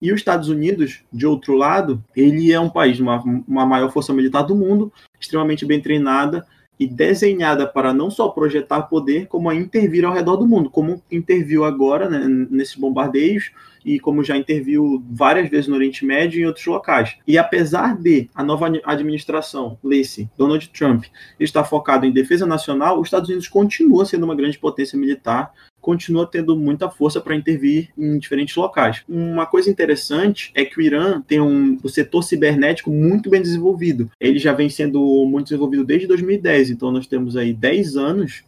E 0.00 0.12
os 0.12 0.20
Estados 0.20 0.48
Unidos, 0.48 1.02
de 1.12 1.26
outro 1.26 1.54
lado, 1.54 2.04
ele 2.14 2.52
é 2.52 2.60
um 2.60 2.68
país, 2.68 3.00
uma, 3.00 3.22
uma 3.22 3.64
maior 3.64 3.90
força 3.90 4.12
militar 4.12 4.42
do 4.42 4.54
mundo, 4.54 4.92
extremamente 5.18 5.64
bem 5.64 5.80
treinada 5.80 6.46
e 6.78 6.86
desenhada 6.86 7.66
para 7.66 7.94
não 7.94 8.10
só 8.10 8.28
projetar 8.28 8.82
poder, 8.82 9.26
como 9.26 9.48
a 9.48 9.54
intervir 9.54 10.04
ao 10.04 10.12
redor 10.12 10.36
do 10.36 10.46
mundo, 10.46 10.68
como 10.68 11.02
interviu 11.10 11.64
agora 11.64 12.08
né, 12.08 12.46
nesses 12.50 12.76
bombardeios 12.76 13.50
e 13.86 14.00
como 14.00 14.24
já 14.24 14.36
interviu 14.36 15.00
várias 15.08 15.48
vezes 15.48 15.68
no 15.68 15.76
Oriente 15.76 16.04
Médio 16.04 16.40
e 16.40 16.42
em 16.42 16.46
outros 16.46 16.66
locais. 16.66 17.16
E 17.24 17.38
apesar 17.38 17.96
de 17.96 18.28
a 18.34 18.42
nova 18.42 18.66
administração, 18.84 19.78
Lacey, 19.82 20.28
Donald 20.36 20.68
Trump, 20.70 21.04
estar 21.38 21.62
focado 21.62 22.04
em 22.04 22.10
defesa 22.10 22.44
nacional, 22.44 22.98
os 23.00 23.06
Estados 23.06 23.28
Unidos 23.28 23.46
continua 23.46 24.04
sendo 24.04 24.24
uma 24.24 24.34
grande 24.34 24.58
potência 24.58 24.98
militar, 24.98 25.52
continua 25.80 26.26
tendo 26.26 26.56
muita 26.56 26.90
força 26.90 27.20
para 27.20 27.36
intervir 27.36 27.90
em 27.96 28.18
diferentes 28.18 28.56
locais. 28.56 29.04
Uma 29.08 29.46
coisa 29.46 29.70
interessante 29.70 30.50
é 30.52 30.64
que 30.64 30.80
o 30.80 30.82
Irã 30.82 31.22
tem 31.22 31.40
um 31.40 31.78
o 31.80 31.88
setor 31.88 32.22
cibernético 32.22 32.90
muito 32.90 33.30
bem 33.30 33.40
desenvolvido. 33.40 34.10
Ele 34.18 34.40
já 34.40 34.52
vem 34.52 34.68
sendo 34.68 35.00
muito 35.26 35.44
desenvolvido 35.44 35.84
desde 35.84 36.08
2010, 36.08 36.70
então 36.70 36.90
nós 36.90 37.06
temos 37.06 37.36
aí 37.36 37.54
10 37.54 37.96
anos 37.96 38.42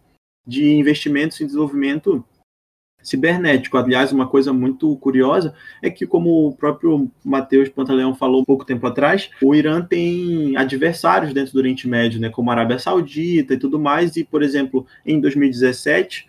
de 0.44 0.72
investimentos 0.72 1.40
em 1.40 1.46
desenvolvimento 1.46 2.24
cibernético. 3.02 3.76
Aliás, 3.76 4.12
uma 4.12 4.26
coisa 4.26 4.52
muito 4.52 4.96
curiosa 4.96 5.54
é 5.82 5.90
que, 5.90 6.06
como 6.06 6.48
o 6.48 6.56
próprio 6.56 7.10
Matheus 7.24 7.68
Pantaleão 7.68 8.14
falou 8.14 8.44
pouco 8.44 8.64
tempo 8.64 8.86
atrás, 8.86 9.30
o 9.42 9.54
Irã 9.54 9.82
tem 9.82 10.56
adversários 10.56 11.32
dentro 11.32 11.52
do 11.52 11.58
Oriente 11.58 11.88
Médio, 11.88 12.20
né, 12.20 12.28
como 12.28 12.50
a 12.50 12.54
Arábia 12.54 12.78
Saudita 12.78 13.54
e 13.54 13.58
tudo 13.58 13.78
mais, 13.78 14.16
e, 14.16 14.24
por 14.24 14.42
exemplo, 14.42 14.86
em 15.06 15.20
2017, 15.20 16.28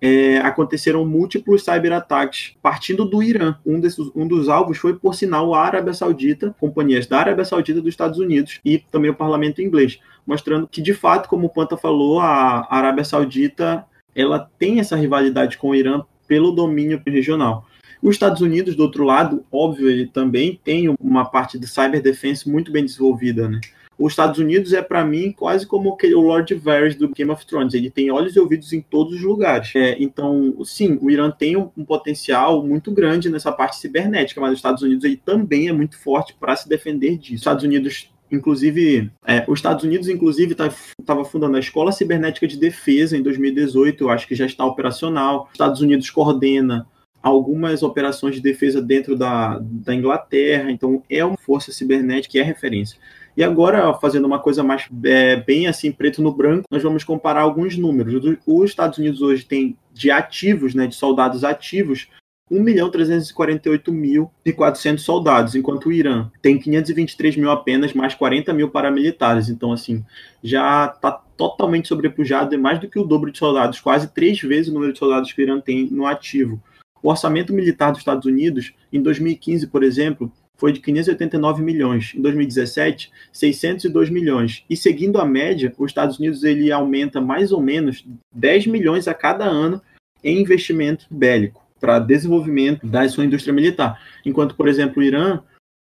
é, 0.00 0.38
aconteceram 0.38 1.04
múltiplos 1.04 1.62
cyberataques 1.62 2.54
partindo 2.62 3.04
do 3.04 3.22
Irã. 3.22 3.56
Um, 3.66 3.78
desses, 3.78 4.10
um 4.14 4.26
dos 4.26 4.48
alvos 4.48 4.78
foi, 4.78 4.94
por 4.94 5.14
sinal, 5.14 5.54
a 5.54 5.62
Arábia 5.62 5.92
Saudita, 5.92 6.54
companhias 6.58 7.06
da 7.06 7.18
Arábia 7.18 7.44
Saudita 7.44 7.80
dos 7.80 7.90
Estados 7.90 8.18
Unidos 8.18 8.60
e 8.64 8.78
também 8.78 9.10
o 9.10 9.14
parlamento 9.14 9.60
inglês, 9.60 10.00
mostrando 10.26 10.66
que, 10.66 10.80
de 10.80 10.94
fato, 10.94 11.28
como 11.28 11.46
o 11.46 11.50
Panta 11.50 11.76
falou, 11.76 12.18
a 12.18 12.66
Arábia 12.70 13.04
Saudita 13.04 13.84
ela 14.20 14.50
tem 14.58 14.80
essa 14.80 14.96
rivalidade 14.96 15.58
com 15.58 15.70
o 15.70 15.74
Irã 15.74 16.02
pelo 16.26 16.52
domínio 16.52 17.00
regional. 17.06 17.66
Os 18.02 18.14
Estados 18.14 18.40
Unidos, 18.40 18.74
do 18.74 18.82
outro 18.82 19.04
lado, 19.04 19.44
óbvio, 19.52 19.90
ele 19.90 20.06
também 20.06 20.58
tem 20.64 20.94
uma 21.00 21.24
parte 21.24 21.58
de 21.58 21.66
cyber 21.66 22.00
defense 22.00 22.48
muito 22.48 22.72
bem 22.72 22.84
desenvolvida, 22.84 23.48
né? 23.48 23.60
Os 24.00 24.14
Estados 24.14 24.38
Unidos 24.38 24.72
é 24.72 24.80
para 24.80 25.04
mim 25.04 25.30
quase 25.30 25.66
como 25.66 25.90
o 26.02 26.20
Lord 26.20 26.54
Varys 26.54 26.94
do 26.94 27.10
Game 27.10 27.30
of 27.30 27.44
Thrones. 27.44 27.74
Ele 27.74 27.90
tem 27.90 28.10
olhos 28.10 28.34
e 28.34 28.40
ouvidos 28.40 28.72
em 28.72 28.80
todos 28.80 29.12
os 29.16 29.22
lugares. 29.22 29.76
É, 29.76 29.94
então, 30.02 30.56
sim, 30.64 30.98
o 31.02 31.10
Irã 31.10 31.30
tem 31.30 31.54
um, 31.54 31.70
um, 31.76 31.84
potencial 31.84 32.64
muito 32.66 32.90
grande 32.90 33.28
nessa 33.28 33.52
parte 33.52 33.76
cibernética, 33.76 34.40
mas 34.40 34.52
os 34.52 34.58
Estados 34.58 34.82
Unidos 34.82 35.04
ele 35.04 35.18
também 35.18 35.68
é 35.68 35.72
muito 35.72 35.98
forte 35.98 36.34
para 36.40 36.56
se 36.56 36.66
defender 36.66 37.18
disso. 37.18 37.34
Os 37.34 37.40
Estados 37.40 37.62
Unidos 37.62 38.10
Inclusive, 38.30 39.10
é, 39.26 39.44
os 39.48 39.58
Estados 39.58 39.84
Unidos, 39.84 40.08
inclusive, 40.08 40.52
estava 40.52 40.74
tá, 41.04 41.24
fundando 41.24 41.56
a 41.56 41.60
Escola 41.60 41.92
Cibernética 41.92 42.46
de 42.46 42.56
Defesa 42.56 43.16
em 43.16 43.22
2018, 43.22 44.04
eu 44.04 44.10
acho 44.10 44.26
que 44.26 44.34
já 44.34 44.46
está 44.46 44.64
operacional. 44.64 45.44
Os 45.46 45.52
Estados 45.52 45.80
Unidos 45.80 46.10
coordena 46.10 46.86
algumas 47.22 47.82
operações 47.82 48.36
de 48.36 48.40
defesa 48.40 48.80
dentro 48.80 49.16
da, 49.16 49.58
da 49.62 49.94
Inglaterra, 49.94 50.70
então 50.70 51.02
é 51.08 51.24
uma 51.24 51.36
força 51.36 51.70
cibernética 51.70 52.38
e 52.38 52.40
é 52.40 52.42
referência. 52.42 52.98
E 53.36 53.44
agora, 53.44 53.92
fazendo 53.94 54.26
uma 54.26 54.38
coisa 54.38 54.62
mais 54.62 54.88
é, 55.04 55.36
bem 55.36 55.66
assim, 55.66 55.92
preto 55.92 56.20
no 56.22 56.32
branco, 56.32 56.64
nós 56.70 56.82
vamos 56.82 57.04
comparar 57.04 57.42
alguns 57.42 57.76
números. 57.76 58.38
Os 58.46 58.70
Estados 58.70 58.98
Unidos 58.98 59.22
hoje 59.22 59.44
tem 59.44 59.76
de 59.92 60.10
ativos, 60.10 60.74
né, 60.74 60.86
de 60.86 60.94
soldados 60.94 61.44
ativos, 61.44 62.08
1.348.400 62.50 64.98
soldados, 64.98 65.54
enquanto 65.54 65.86
o 65.86 65.92
Irã 65.92 66.28
tem 66.42 66.58
523 66.58 67.36
mil 67.36 67.50
apenas, 67.50 67.94
mais 67.94 68.14
40 68.14 68.52
mil 68.52 68.68
paramilitares. 68.68 69.48
Então, 69.48 69.72
assim, 69.72 70.04
já 70.42 70.92
está 70.92 71.12
totalmente 71.12 71.86
sobrepujado, 71.88 72.54
é 72.54 72.58
mais 72.58 72.78
do 72.80 72.88
que 72.88 72.98
o 72.98 73.04
dobro 73.04 73.30
de 73.30 73.38
soldados, 73.38 73.78
quase 73.80 74.12
três 74.12 74.40
vezes 74.40 74.68
o 74.68 74.74
número 74.74 74.92
de 74.92 74.98
soldados 74.98 75.32
que 75.32 75.40
o 75.40 75.44
Irã 75.44 75.60
tem 75.60 75.88
no 75.90 76.04
ativo. 76.06 76.60
O 77.02 77.08
orçamento 77.08 77.54
militar 77.54 77.92
dos 77.92 78.00
Estados 78.00 78.26
Unidos, 78.26 78.74
em 78.92 79.00
2015, 79.00 79.68
por 79.68 79.82
exemplo, 79.82 80.30
foi 80.58 80.70
de 80.72 80.80
589 80.80 81.62
milhões. 81.62 82.12
Em 82.14 82.20
2017, 82.20 83.10
602 83.32 84.10
milhões. 84.10 84.62
E 84.68 84.76
seguindo 84.76 85.18
a 85.18 85.24
média, 85.24 85.72
os 85.78 85.90
Estados 85.90 86.18
Unidos 86.18 86.44
ele 86.44 86.70
aumenta 86.70 87.18
mais 87.18 87.52
ou 87.52 87.62
menos 87.62 88.04
10 88.34 88.66
milhões 88.66 89.08
a 89.08 89.14
cada 89.14 89.46
ano 89.46 89.80
em 90.22 90.42
investimento 90.42 91.06
bélico 91.10 91.69
para 91.80 91.98
desenvolvimento 91.98 92.86
da 92.86 93.08
sua 93.08 93.24
indústria 93.24 93.54
militar. 93.54 94.00
Enquanto, 94.24 94.54
por 94.54 94.68
exemplo, 94.68 95.00
o 95.00 95.04
Irã, 95.04 95.40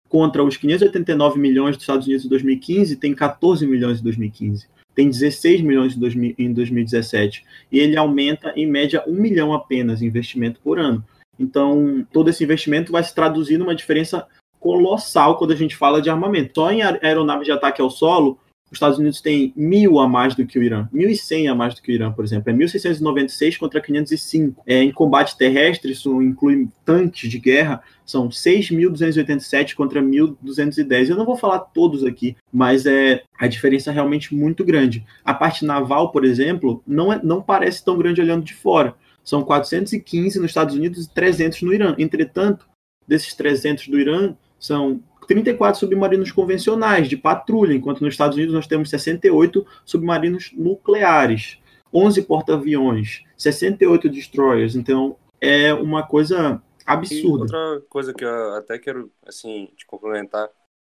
contra 0.07 0.43
os 0.43 0.55
589 0.55 1.39
milhões 1.39 1.75
dos 1.75 1.83
Estados 1.83 2.05
Unidos 2.05 2.25
em 2.25 2.29
2015, 2.29 2.95
tem 2.95 3.13
14 3.13 3.65
milhões 3.65 3.99
em 3.99 4.03
2015. 4.03 4.67
Tem 4.95 5.09
16 5.09 5.61
milhões 5.61 5.95
em 6.37 6.53
2017. 6.53 7.45
E 7.71 7.79
ele 7.79 7.97
aumenta, 7.97 8.51
em 8.55 8.65
média, 8.65 9.03
um 9.07 9.13
milhão 9.13 9.53
apenas 9.53 10.01
em 10.01 10.07
investimento 10.07 10.59
por 10.63 10.79
ano. 10.79 11.03
Então, 11.39 12.05
todo 12.11 12.29
esse 12.29 12.43
investimento 12.43 12.91
vai 12.91 13.03
se 13.03 13.13
traduzir 13.13 13.57
numa 13.57 13.75
diferença 13.75 14.25
colossal 14.59 15.37
quando 15.37 15.51
a 15.51 15.55
gente 15.55 15.75
fala 15.75 16.01
de 16.01 16.09
armamento. 16.09 16.51
Só 16.55 16.71
em 16.71 16.81
aeronave 16.81 17.45
de 17.45 17.51
ataque 17.51 17.81
ao 17.81 17.91
solo, 17.91 18.39
os 18.69 18.75
Estados 18.75 18.99
Unidos 18.99 19.21
têm 19.21 19.53
mil 19.55 19.99
a 19.99 20.07
mais 20.07 20.35
do 20.35 20.45
que 20.45 20.59
o 20.59 20.63
Irã, 20.63 20.89
1.100 20.93 21.49
a 21.51 21.55
mais 21.55 21.73
do 21.73 21.81
que 21.81 21.91
o 21.91 21.95
Irã, 21.95 22.11
por 22.11 22.25
exemplo. 22.25 22.51
É 22.51 22.53
1.696 22.53 23.57
contra 23.57 23.79
505. 23.79 24.61
É, 24.67 24.83
em 24.83 24.91
combate 24.91 25.37
terrestre, 25.37 25.91
isso 25.91 26.21
inclui 26.21 26.67
tanques 26.83 27.29
de 27.29 27.39
guerra, 27.39 27.81
são 28.05 28.27
6.287 28.27 29.73
contra 29.73 30.01
1.210. 30.01 31.09
Eu 31.09 31.15
não 31.15 31.25
vou 31.25 31.37
falar 31.37 31.59
todos 31.59 32.03
aqui, 32.03 32.35
mas 32.51 32.85
é 32.85 33.23
a 33.39 33.47
diferença 33.47 33.91
é 33.91 33.93
realmente 33.93 34.35
muito 34.35 34.65
grande. 34.65 35.05
A 35.23 35.33
parte 35.33 35.63
naval, 35.63 36.11
por 36.11 36.25
exemplo, 36.25 36.83
não, 36.85 37.11
é, 37.11 37.19
não 37.23 37.41
parece 37.41 37.83
tão 37.83 37.97
grande 37.97 38.21
olhando 38.21 38.43
de 38.43 38.53
fora. 38.53 38.95
São 39.23 39.43
415 39.43 40.39
nos 40.39 40.51
Estados 40.51 40.75
Unidos 40.75 41.05
e 41.05 41.13
300 41.13 41.61
no 41.61 41.73
Irã. 41.73 41.95
Entretanto, 41.97 42.67
desses 43.07 43.33
300 43.33 43.87
do 43.87 43.99
Irã, 43.99 44.35
são 44.59 45.01
34 45.27 45.79
submarinos 45.79 46.31
convencionais 46.31 47.07
de 47.07 47.17
patrulha, 47.17 47.73
enquanto 47.73 48.01
nos 48.01 48.13
Estados 48.13 48.37
Unidos 48.37 48.55
nós 48.55 48.67
temos 48.67 48.89
68 48.89 49.65
submarinos 49.85 50.51
nucleares, 50.53 51.59
11 51.93 52.23
porta-aviões, 52.23 53.23
68 53.37 54.09
destroyers. 54.09 54.75
Então 54.75 55.17
é 55.41 55.73
uma 55.73 56.07
coisa 56.07 56.61
absurda. 56.85 57.45
E 57.53 57.57
outra 57.57 57.81
coisa 57.89 58.13
que 58.13 58.23
eu 58.23 58.53
até 58.55 58.79
quero 58.79 59.11
assim 59.25 59.69
te 59.75 59.85
complementar 59.85 60.49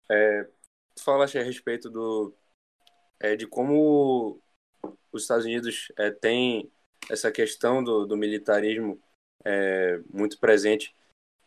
é 0.09 0.47
falaste 0.99 1.37
a 1.37 1.43
respeito 1.43 1.89
do 1.89 2.33
é, 3.19 3.35
de 3.35 3.47
como 3.47 4.39
os 5.11 5.23
Estados 5.23 5.45
Unidos 5.45 5.91
é, 5.97 6.11
têm 6.11 6.71
essa 7.09 7.31
questão 7.31 7.83
do, 7.83 8.05
do 8.05 8.15
militarismo 8.15 8.99
é, 9.43 9.99
muito 10.11 10.39
presente 10.39 10.93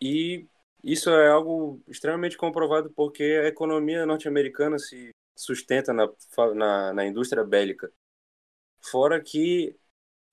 e 0.00 0.46
isso 0.82 1.10
é 1.10 1.28
algo 1.28 1.80
extremamente 1.86 2.36
comprovado 2.36 2.90
porque 2.90 3.22
a 3.22 3.46
economia 3.46 4.04
norte-americana 4.04 4.78
se 4.78 5.10
sustenta 5.36 5.92
na, 5.92 6.08
na, 6.54 6.92
na 6.92 7.06
indústria 7.06 7.44
bélica. 7.44 7.92
Fora 8.80 9.20
que 9.20 9.76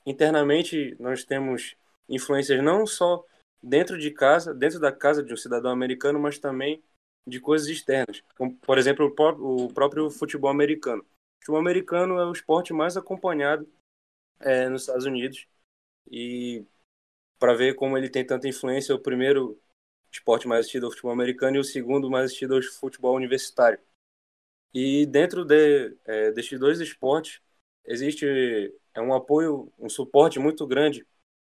internamente 0.05 0.95
nós 0.99 1.23
temos 1.23 1.75
influências 2.07 2.63
não 2.63 2.85
só 2.85 3.23
dentro 3.61 3.97
de 3.97 4.11
casa, 4.11 4.53
dentro 4.53 4.79
da 4.79 4.91
casa 4.91 5.21
de 5.23 5.33
um 5.33 5.37
cidadão 5.37 5.71
americano, 5.71 6.19
mas 6.19 6.39
também 6.39 6.81
de 7.27 7.39
coisas 7.39 7.67
externas, 7.67 8.23
como 8.35 8.55
por 8.57 8.77
exemplo 8.77 9.05
o 9.05 9.73
próprio 9.73 10.09
futebol 10.09 10.49
americano. 10.49 11.03
O 11.03 11.39
futebol 11.39 11.59
americano 11.59 12.17
é 12.17 12.25
o 12.25 12.31
esporte 12.31 12.73
mais 12.73 12.97
acompanhado 12.97 13.69
é, 14.39 14.67
nos 14.67 14.81
Estados 14.81 15.05
Unidos 15.05 15.47
e 16.09 16.65
para 17.37 17.53
ver 17.53 17.75
como 17.75 17.97
ele 17.97 18.09
tem 18.09 18.25
tanta 18.25 18.47
influência, 18.47 18.95
o 18.95 18.99
primeiro 18.99 19.59
esporte 20.11 20.47
mais 20.47 20.61
assistido 20.61 20.85
ao 20.85 20.91
futebol 20.91 21.11
americano 21.11 21.57
e 21.57 21.59
o 21.59 21.63
segundo 21.63 22.09
mais 22.09 22.25
assistido 22.25 22.55
ao 22.55 22.61
futebol 22.61 23.15
universitário. 23.15 23.79
E 24.73 25.05
dentro 25.05 25.45
de, 25.45 25.95
é, 26.05 26.31
destes 26.31 26.59
dois 26.59 26.79
esportes 26.79 27.41
existe 27.85 28.25
é 28.93 29.01
um 29.01 29.13
apoio, 29.13 29.71
um 29.79 29.89
suporte 29.89 30.39
muito 30.39 30.65
grande 30.67 31.05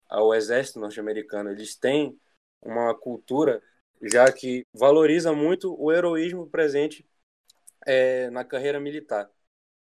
ao 0.07 0.33
exército 0.33 0.79
norte-americano. 0.79 1.51
Eles 1.51 1.75
têm 1.75 2.19
uma 2.61 2.93
cultura 2.95 3.61
já 4.01 4.31
que 4.31 4.65
valoriza 4.73 5.33
muito 5.33 5.75
o 5.79 5.91
heroísmo 5.91 6.47
presente 6.47 7.05
é, 7.85 8.29
na 8.31 8.43
carreira 8.43 8.79
militar. 8.79 9.29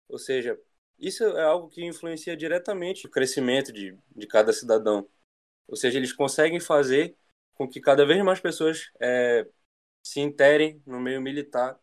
Ou 0.08 0.18
seja, 0.18 0.58
isso 0.98 1.24
é 1.24 1.42
algo 1.42 1.68
que 1.68 1.84
influencia 1.84 2.36
diretamente 2.36 3.06
o 3.06 3.10
crescimento 3.10 3.72
de, 3.72 3.96
de 4.14 4.26
cada 4.26 4.52
cidadão. 4.52 5.08
Ou 5.68 5.76
seja, 5.76 5.98
eles 5.98 6.12
conseguem 6.12 6.60
fazer 6.60 7.16
com 7.62 7.68
que 7.68 7.80
cada 7.80 8.04
vez 8.04 8.22
mais 8.24 8.40
pessoas 8.40 8.90
é, 9.00 9.46
se 10.02 10.20
interem 10.20 10.82
no 10.84 11.00
meio 11.00 11.20
militar 11.22 11.78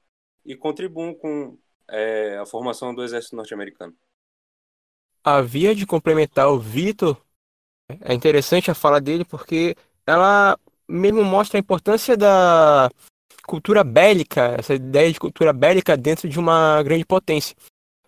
e 0.46 0.56
contribuam 0.56 1.14
com 1.14 1.58
é, 1.88 2.38
a 2.38 2.46
formação 2.46 2.94
do 2.94 3.02
exército 3.02 3.36
norte-americano. 3.36 3.96
A 5.24 5.42
via 5.42 5.74
de 5.74 5.86
complementar 5.86 6.50
o 6.50 6.60
Vitor 6.60 7.22
é 8.02 8.14
interessante 8.14 8.70
a 8.70 8.76
fala 8.76 9.00
dele 9.00 9.24
porque 9.24 9.76
ela 10.06 10.60
mesmo 10.88 11.24
mostra 11.24 11.58
a 11.58 11.62
importância 11.62 12.18
da 12.18 12.90
cultura 13.46 13.84
bélica, 13.84 14.56
essa 14.60 14.74
ideia 14.74 15.12
de 15.12 15.20
cultura 15.20 15.54
bélica 15.54 15.96
dentro 15.96 16.28
de 16.28 16.38
uma 16.40 16.84
grande 16.84 17.06
potência. 17.06 17.56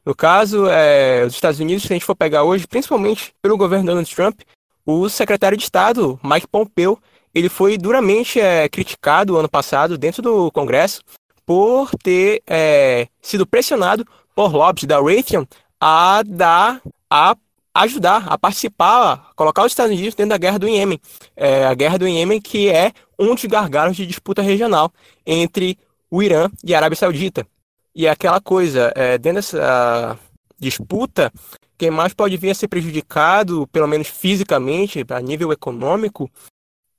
No 0.05 0.13
caso, 0.15 0.67
é, 0.67 1.23
os 1.25 1.33
Estados 1.33 1.59
Unidos, 1.59 1.83
se 1.83 1.93
a 1.93 1.95
gente 1.95 2.05
for 2.05 2.15
pegar 2.15 2.43
hoje, 2.43 2.67
principalmente 2.67 3.33
pelo 3.41 3.57
governo 3.57 3.85
Donald 3.85 4.13
Trump, 4.13 4.41
o 4.85 5.07
secretário 5.07 5.57
de 5.57 5.63
Estado, 5.63 6.19
Mike 6.23 6.47
Pompeo, 6.47 6.99
ele 7.33 7.49
foi 7.49 7.77
duramente 7.77 8.39
é, 8.39 8.67
criticado 8.67 9.37
ano 9.37 9.49
passado 9.49 9.97
dentro 9.97 10.21
do 10.21 10.51
Congresso 10.51 11.01
por 11.45 11.91
ter 12.03 12.41
é, 12.47 13.07
sido 13.21 13.45
pressionado 13.45 14.05
por 14.35 14.53
lobbies 14.53 14.85
da 14.85 14.99
Raytheon 14.99 15.45
a 15.79 16.23
dar 16.25 16.81
a 17.09 17.35
ajudar 17.73 18.27
a 18.27 18.37
participar, 18.37 19.13
a 19.13 19.33
colocar 19.35 19.63
os 19.63 19.71
Estados 19.71 19.91
Unidos 19.91 20.15
dentro 20.15 20.31
da 20.31 20.37
guerra 20.37 20.59
do 20.59 20.67
Iêmen. 20.67 20.99
É, 21.35 21.65
a 21.65 21.73
guerra 21.73 21.97
do 21.97 22.07
Iêmen 22.07 22.41
que 22.41 22.69
é 22.69 22.91
um 23.17 23.33
dos 23.33 23.45
gargalos 23.45 23.95
de 23.95 24.05
disputa 24.05 24.41
regional 24.41 24.91
entre 25.25 25.77
o 26.09 26.21
Irã 26.21 26.49
e 26.63 26.73
a 26.73 26.77
Arábia 26.77 26.97
Saudita. 26.97 27.47
E 27.95 28.07
aquela 28.07 28.39
coisa, 28.39 28.91
é, 28.95 29.17
dentro 29.17 29.37
dessa 29.37 30.17
disputa, 30.59 31.31
quem 31.77 31.89
mais 31.89 32.13
pode 32.13 32.37
vir 32.37 32.51
a 32.51 32.55
ser 32.55 32.67
prejudicado, 32.67 33.67
pelo 33.71 33.87
menos 33.87 34.07
fisicamente, 34.07 35.03
a 35.09 35.19
nível 35.19 35.51
econômico, 35.51 36.29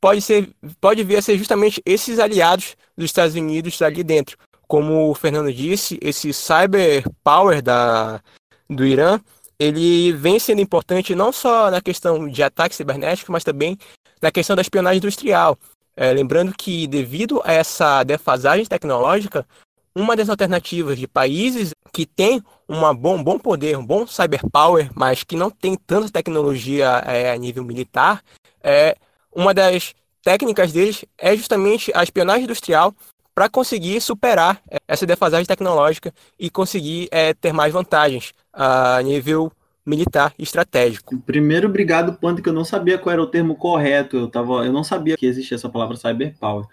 pode, 0.02 0.20
ser, 0.20 0.50
pode 0.80 1.04
vir 1.04 1.16
a 1.16 1.22
ser 1.22 1.38
justamente 1.38 1.80
esses 1.86 2.18
aliados 2.18 2.76
dos 2.96 3.04
Estados 3.04 3.36
Unidos 3.36 3.80
ali 3.80 4.02
dentro. 4.02 4.36
Como 4.66 5.08
o 5.08 5.14
Fernando 5.14 5.52
disse, 5.52 5.96
esse 6.02 6.32
cyber 6.32 7.04
power 7.22 7.62
da, 7.62 8.20
do 8.68 8.84
Irã, 8.84 9.20
ele 9.60 10.12
vem 10.12 10.40
sendo 10.40 10.60
importante 10.60 11.14
não 11.14 11.30
só 11.30 11.70
na 11.70 11.80
questão 11.80 12.28
de 12.28 12.42
ataque 12.42 12.74
cibernético, 12.74 13.30
mas 13.30 13.44
também 13.44 13.78
na 14.20 14.32
questão 14.32 14.56
da 14.56 14.62
espionagem 14.62 14.98
industrial. 14.98 15.56
É, 15.96 16.12
lembrando 16.12 16.52
que, 16.52 16.88
devido 16.88 17.40
a 17.44 17.52
essa 17.52 18.02
defasagem 18.02 18.66
tecnológica, 18.66 19.46
uma 19.94 20.16
das 20.16 20.28
alternativas 20.28 20.98
de 20.98 21.06
países 21.06 21.74
que 21.92 22.06
têm 22.06 22.42
um 22.68 22.92
bom, 22.94 23.22
bom 23.22 23.38
poder, 23.38 23.78
um 23.78 23.86
bom 23.86 24.04
cyber 24.06 24.40
power, 24.50 24.90
mas 24.96 25.22
que 25.22 25.36
não 25.36 25.50
tem 25.50 25.76
tanta 25.76 26.10
tecnologia 26.10 27.04
é, 27.06 27.30
a 27.30 27.36
nível 27.36 27.62
militar, 27.62 28.20
é 28.64 28.96
uma 29.34 29.52
das 29.54 29.94
técnicas 30.22 30.72
deles 30.72 31.04
é 31.18 31.36
justamente 31.36 31.90
a 31.94 32.02
espionagem 32.02 32.44
industrial 32.44 32.94
para 33.34 33.48
conseguir 33.48 34.00
superar 34.00 34.60
é, 34.70 34.78
essa 34.86 35.06
defasagem 35.06 35.46
tecnológica 35.46 36.12
e 36.38 36.50
conseguir 36.50 37.08
é, 37.10 37.32
ter 37.34 37.52
mais 37.52 37.72
vantagens 37.72 38.32
a 38.52 39.00
nível 39.02 39.50
militar 39.84 40.32
estratégico. 40.38 41.18
Primeiro, 41.26 41.68
obrigado, 41.68 42.12
Panto, 42.14 42.42
que 42.42 42.48
eu 42.48 42.52
não 42.52 42.64
sabia 42.64 42.98
qual 42.98 43.12
era 43.12 43.22
o 43.22 43.26
termo 43.26 43.56
correto. 43.56 44.16
Eu, 44.16 44.28
tava, 44.28 44.64
eu 44.64 44.72
não 44.72 44.84
sabia 44.84 45.16
que 45.16 45.26
existia 45.26 45.56
essa 45.56 45.68
palavra 45.68 45.96
cyberpower. 45.96 46.66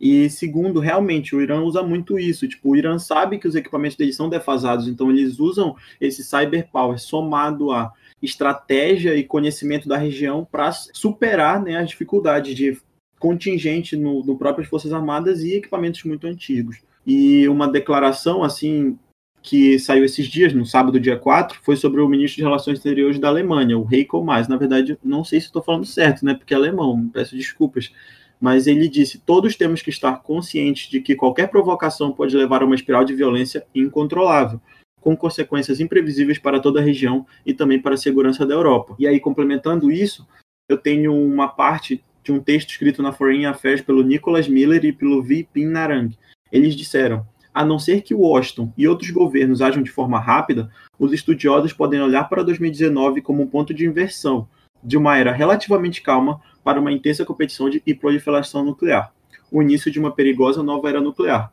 E 0.00 0.30
segundo, 0.30 0.80
realmente, 0.80 1.36
o 1.36 1.40
Irã 1.40 1.60
usa 1.60 1.82
muito 1.82 2.18
isso. 2.18 2.48
Tipo, 2.48 2.70
o 2.70 2.76
Irã 2.76 2.98
sabe 2.98 3.38
que 3.38 3.46
os 3.46 3.54
equipamentos 3.54 3.96
deles 3.96 4.16
são 4.16 4.28
defasados, 4.28 4.88
então 4.88 5.10
eles 5.10 5.38
usam 5.38 5.76
esse 6.00 6.24
cyberpower 6.24 6.98
somado 6.98 7.70
a 7.70 7.92
estratégia 8.22 9.14
e 9.14 9.24
conhecimento 9.24 9.88
da 9.88 9.96
região 9.96 10.46
para 10.50 10.72
superar 10.72 11.62
né, 11.62 11.76
as 11.76 11.88
dificuldades 11.88 12.54
de 12.54 12.78
contingente 13.18 13.96
no, 13.96 14.24
no 14.24 14.36
próprias 14.36 14.68
Forças 14.68 14.92
Armadas 14.92 15.42
e 15.42 15.54
equipamentos 15.54 16.02
muito 16.04 16.26
antigos. 16.26 16.78
E 17.06 17.48
uma 17.48 17.68
declaração 17.68 18.42
assim 18.42 18.98
que 19.42 19.78
saiu 19.78 20.04
esses 20.04 20.26
dias, 20.26 20.52
no 20.52 20.66
sábado, 20.66 21.00
dia 21.00 21.18
4, 21.18 21.60
foi 21.62 21.74
sobre 21.74 22.00
o 22.00 22.08
ministro 22.08 22.36
de 22.36 22.42
Relações 22.42 22.76
Exteriores 22.76 23.18
da 23.18 23.28
Alemanha, 23.28 23.78
o 23.78 23.88
Heiko 23.90 24.22
Maas. 24.22 24.48
Na 24.48 24.56
verdade, 24.56 24.98
não 25.02 25.24
sei 25.24 25.40
se 25.40 25.46
estou 25.46 25.62
falando 25.62 25.86
certo, 25.86 26.24
né? 26.24 26.34
Porque 26.34 26.52
é 26.52 26.56
alemão, 26.56 27.08
peço 27.08 27.34
desculpas. 27.34 27.90
Mas 28.38 28.66
ele 28.66 28.88
disse: 28.88 29.18
todos 29.18 29.56
temos 29.56 29.80
que 29.80 29.90
estar 29.90 30.22
conscientes 30.22 30.90
de 30.90 31.00
que 31.00 31.14
qualquer 31.14 31.48
provocação 31.48 32.12
pode 32.12 32.36
levar 32.36 32.62
a 32.62 32.66
uma 32.66 32.74
espiral 32.74 33.04
de 33.04 33.14
violência 33.14 33.66
incontrolável 33.74 34.60
com 35.00 35.16
consequências 35.16 35.80
imprevisíveis 35.80 36.38
para 36.38 36.60
toda 36.60 36.80
a 36.80 36.82
região 36.82 37.26
e 37.44 37.54
também 37.54 37.80
para 37.80 37.94
a 37.94 37.98
segurança 37.98 38.46
da 38.46 38.54
Europa. 38.54 38.94
E 38.98 39.06
aí, 39.06 39.18
complementando 39.18 39.90
isso, 39.90 40.26
eu 40.68 40.76
tenho 40.76 41.14
uma 41.14 41.48
parte 41.48 42.04
de 42.22 42.32
um 42.32 42.40
texto 42.40 42.70
escrito 42.70 43.02
na 43.02 43.12
Foreign 43.12 43.46
Affairs 43.46 43.80
pelo 43.80 44.02
Nicholas 44.02 44.46
Miller 44.46 44.84
e 44.84 44.92
pelo 44.92 45.22
Vipin 45.22 45.66
Narang. 45.66 46.16
Eles 46.52 46.76
disseram: 46.76 47.26
a 47.52 47.64
não 47.64 47.78
ser 47.78 48.02
que 48.02 48.14
Washington 48.14 48.72
e 48.76 48.86
outros 48.86 49.10
governos 49.10 49.62
ajam 49.62 49.82
de 49.82 49.90
forma 49.90 50.20
rápida, 50.20 50.70
os 50.98 51.12
estudiosos 51.12 51.72
podem 51.72 52.00
olhar 52.00 52.24
para 52.28 52.42
2019 52.42 53.22
como 53.22 53.42
um 53.42 53.46
ponto 53.46 53.72
de 53.72 53.86
inversão 53.86 54.46
de 54.82 54.96
uma 54.96 55.16
era 55.16 55.32
relativamente 55.32 56.02
calma 56.02 56.40
para 56.64 56.80
uma 56.80 56.92
intensa 56.92 57.24
competição 57.24 57.68
de, 57.68 57.82
e 57.86 57.94
proliferação 57.94 58.64
nuclear, 58.64 59.12
o 59.50 59.62
início 59.62 59.90
de 59.90 59.98
uma 59.98 60.12
perigosa 60.12 60.62
nova 60.62 60.88
era 60.88 61.00
nuclear, 61.00 61.52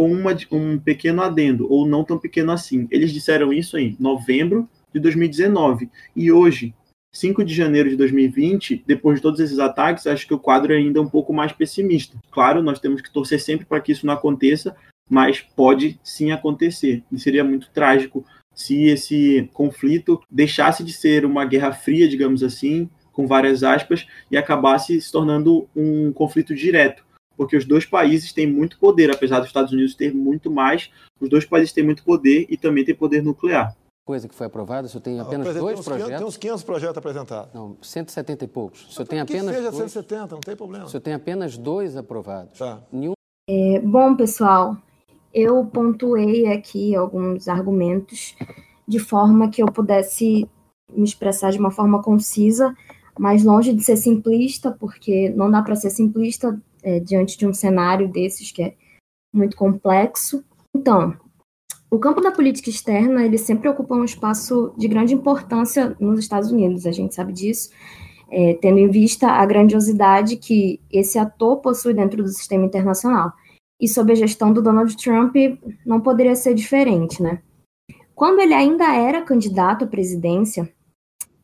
com 0.00 0.10
uma, 0.10 0.34
um 0.50 0.78
pequeno 0.78 1.20
adendo, 1.20 1.70
ou 1.70 1.86
não 1.86 2.02
tão 2.02 2.18
pequeno 2.18 2.52
assim. 2.52 2.88
Eles 2.90 3.12
disseram 3.12 3.52
isso 3.52 3.76
em 3.76 3.94
novembro 4.00 4.66
de 4.94 4.98
2019. 4.98 5.90
E 6.16 6.32
hoje, 6.32 6.74
5 7.12 7.44
de 7.44 7.54
janeiro 7.54 7.90
de 7.90 7.96
2020, 7.96 8.82
depois 8.86 9.16
de 9.16 9.22
todos 9.22 9.40
esses 9.40 9.58
ataques, 9.58 10.06
acho 10.06 10.26
que 10.26 10.32
o 10.32 10.38
quadro 10.38 10.72
é 10.72 10.78
ainda 10.78 11.02
um 11.02 11.06
pouco 11.06 11.34
mais 11.34 11.52
pessimista. 11.52 12.16
Claro, 12.30 12.62
nós 12.62 12.80
temos 12.80 13.02
que 13.02 13.12
torcer 13.12 13.42
sempre 13.42 13.66
para 13.66 13.78
que 13.78 13.92
isso 13.92 14.06
não 14.06 14.14
aconteça, 14.14 14.74
mas 15.06 15.40
pode 15.40 16.00
sim 16.02 16.32
acontecer. 16.32 17.04
E 17.12 17.18
seria 17.18 17.44
muito 17.44 17.68
trágico 17.70 18.24
se 18.54 18.84
esse 18.84 19.50
conflito 19.52 20.18
deixasse 20.30 20.82
de 20.82 20.94
ser 20.94 21.26
uma 21.26 21.44
guerra 21.44 21.74
fria, 21.74 22.08
digamos 22.08 22.42
assim, 22.42 22.88
com 23.12 23.26
várias 23.26 23.62
aspas, 23.62 24.06
e 24.30 24.38
acabasse 24.38 24.98
se 24.98 25.12
tornando 25.12 25.68
um 25.76 26.10
conflito 26.10 26.54
direto. 26.54 27.04
Porque 27.40 27.56
os 27.56 27.64
dois 27.64 27.86
países 27.86 28.34
têm 28.34 28.46
muito 28.46 28.78
poder, 28.78 29.10
apesar 29.10 29.38
dos 29.38 29.46
Estados 29.46 29.72
Unidos 29.72 29.94
ter 29.94 30.14
muito 30.14 30.50
mais, 30.50 30.90
os 31.18 31.26
dois 31.26 31.46
países 31.46 31.72
têm 31.72 31.82
muito 31.82 32.04
poder 32.04 32.44
e 32.50 32.54
também 32.58 32.84
têm 32.84 32.94
poder 32.94 33.22
nuclear 33.22 33.74
coisa 34.04 34.28
que 34.28 34.34
foi 34.34 34.48
aprovada, 34.48 34.88
o 34.88 34.90
senhor 34.90 35.02
tem 35.02 35.20
apenas 35.20 35.54
dois 35.54 35.74
tem 35.76 35.84
projetos? 35.84 36.06
500, 36.06 36.18
tem 36.18 36.26
uns 36.26 36.36
500 36.36 36.62
projetos 36.64 36.98
apresentados. 36.98 37.54
Não, 37.54 37.76
170 37.80 38.44
e 38.44 38.48
poucos. 38.48 38.88
O 38.88 38.92
senhor 38.92 39.06
tem 39.06 39.20
apenas 39.20 39.50
que 39.50 39.56
seja 39.56 39.70
dois... 39.70 39.92
170, 39.92 40.34
não 40.34 40.40
tem 40.40 40.56
problema. 40.56 40.84
O 40.84 40.88
senhor 40.88 41.00
tem 41.00 41.14
apenas 41.14 41.56
dois 41.56 41.96
aprovados. 41.96 42.58
Tá. 42.58 42.82
Nenhum... 42.92 43.12
É, 43.48 43.78
bom, 43.78 44.16
pessoal, 44.16 44.76
eu 45.32 45.64
pontuei 45.64 46.48
aqui 46.48 46.96
alguns 46.96 47.46
argumentos 47.46 48.34
de 48.88 48.98
forma 48.98 49.48
que 49.48 49.62
eu 49.62 49.66
pudesse 49.66 50.48
me 50.92 51.04
expressar 51.04 51.52
de 51.52 51.60
uma 51.60 51.70
forma 51.70 52.02
concisa, 52.02 52.74
mas 53.16 53.44
longe 53.44 53.72
de 53.72 53.84
ser 53.84 53.96
simplista, 53.96 54.72
porque 54.72 55.30
não 55.30 55.48
dá 55.48 55.62
para 55.62 55.76
ser 55.76 55.90
simplista 55.90 56.60
é, 56.82 57.00
diante 57.00 57.36
de 57.36 57.46
um 57.46 57.52
cenário 57.52 58.08
desses 58.08 58.50
que 58.50 58.62
é 58.62 58.74
muito 59.32 59.56
complexo. 59.56 60.44
Então, 60.74 61.16
o 61.90 61.98
campo 61.98 62.20
da 62.20 62.30
política 62.30 62.70
externa, 62.70 63.24
ele 63.24 63.36
sempre 63.36 63.68
ocupa 63.68 63.94
um 63.94 64.04
espaço 64.04 64.72
de 64.78 64.86
grande 64.86 65.14
importância 65.14 65.96
nos 65.98 66.20
Estados 66.20 66.50
Unidos, 66.52 66.86
a 66.86 66.92
gente 66.92 67.14
sabe 67.14 67.32
disso, 67.32 67.70
é, 68.30 68.54
tendo 68.54 68.78
em 68.78 68.88
vista 68.88 69.26
a 69.26 69.44
grandiosidade 69.44 70.36
que 70.36 70.80
esse 70.90 71.18
ator 71.18 71.56
possui 71.56 71.92
dentro 71.92 72.22
do 72.22 72.28
sistema 72.28 72.64
internacional. 72.64 73.32
E 73.80 73.88
sob 73.88 74.12
a 74.12 74.14
gestão 74.14 74.52
do 74.52 74.62
Donald 74.62 74.96
Trump, 74.96 75.34
não 75.84 76.00
poderia 76.00 76.36
ser 76.36 76.54
diferente, 76.54 77.22
né? 77.22 77.42
Quando 78.14 78.40
ele 78.40 78.54
ainda 78.54 78.94
era 78.94 79.22
candidato 79.22 79.84
à 79.84 79.88
presidência, 79.88 80.70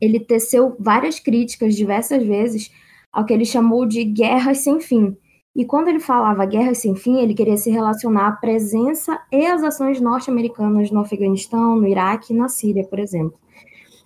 ele 0.01 0.21
teceu 0.21 0.77
várias 0.79 1.19
críticas 1.19 1.75
diversas 1.75 2.23
vezes 2.23 2.71
ao 3.11 3.25
que 3.25 3.33
ele 3.33 3.47
chamou 3.47 3.87
de 3.87 4.05
guerras 4.05 4.59
sem 4.59 4.79
fim, 4.79 5.17
e 5.57 5.65
quando 5.65 5.89
ele 5.89 5.99
falava 5.99 6.45
guerra 6.45 6.75
sem 6.75 6.95
fim, 6.95 7.19
ele 7.19 7.33
queria 7.33 7.57
se 7.57 7.71
relacionar 7.71 8.29
à 8.29 8.33
presença 8.33 9.19
e 9.33 9.47
às 9.47 9.63
ações 9.63 9.99
norte-americanas 9.99 10.91
no 10.91 11.01
Afeganistão, 11.01 11.77
no 11.77 11.89
Iraque 11.89 12.35
e 12.35 12.37
na 12.37 12.47
Síria, 12.47 12.87
por 12.87 12.99
exemplo. 12.99 13.39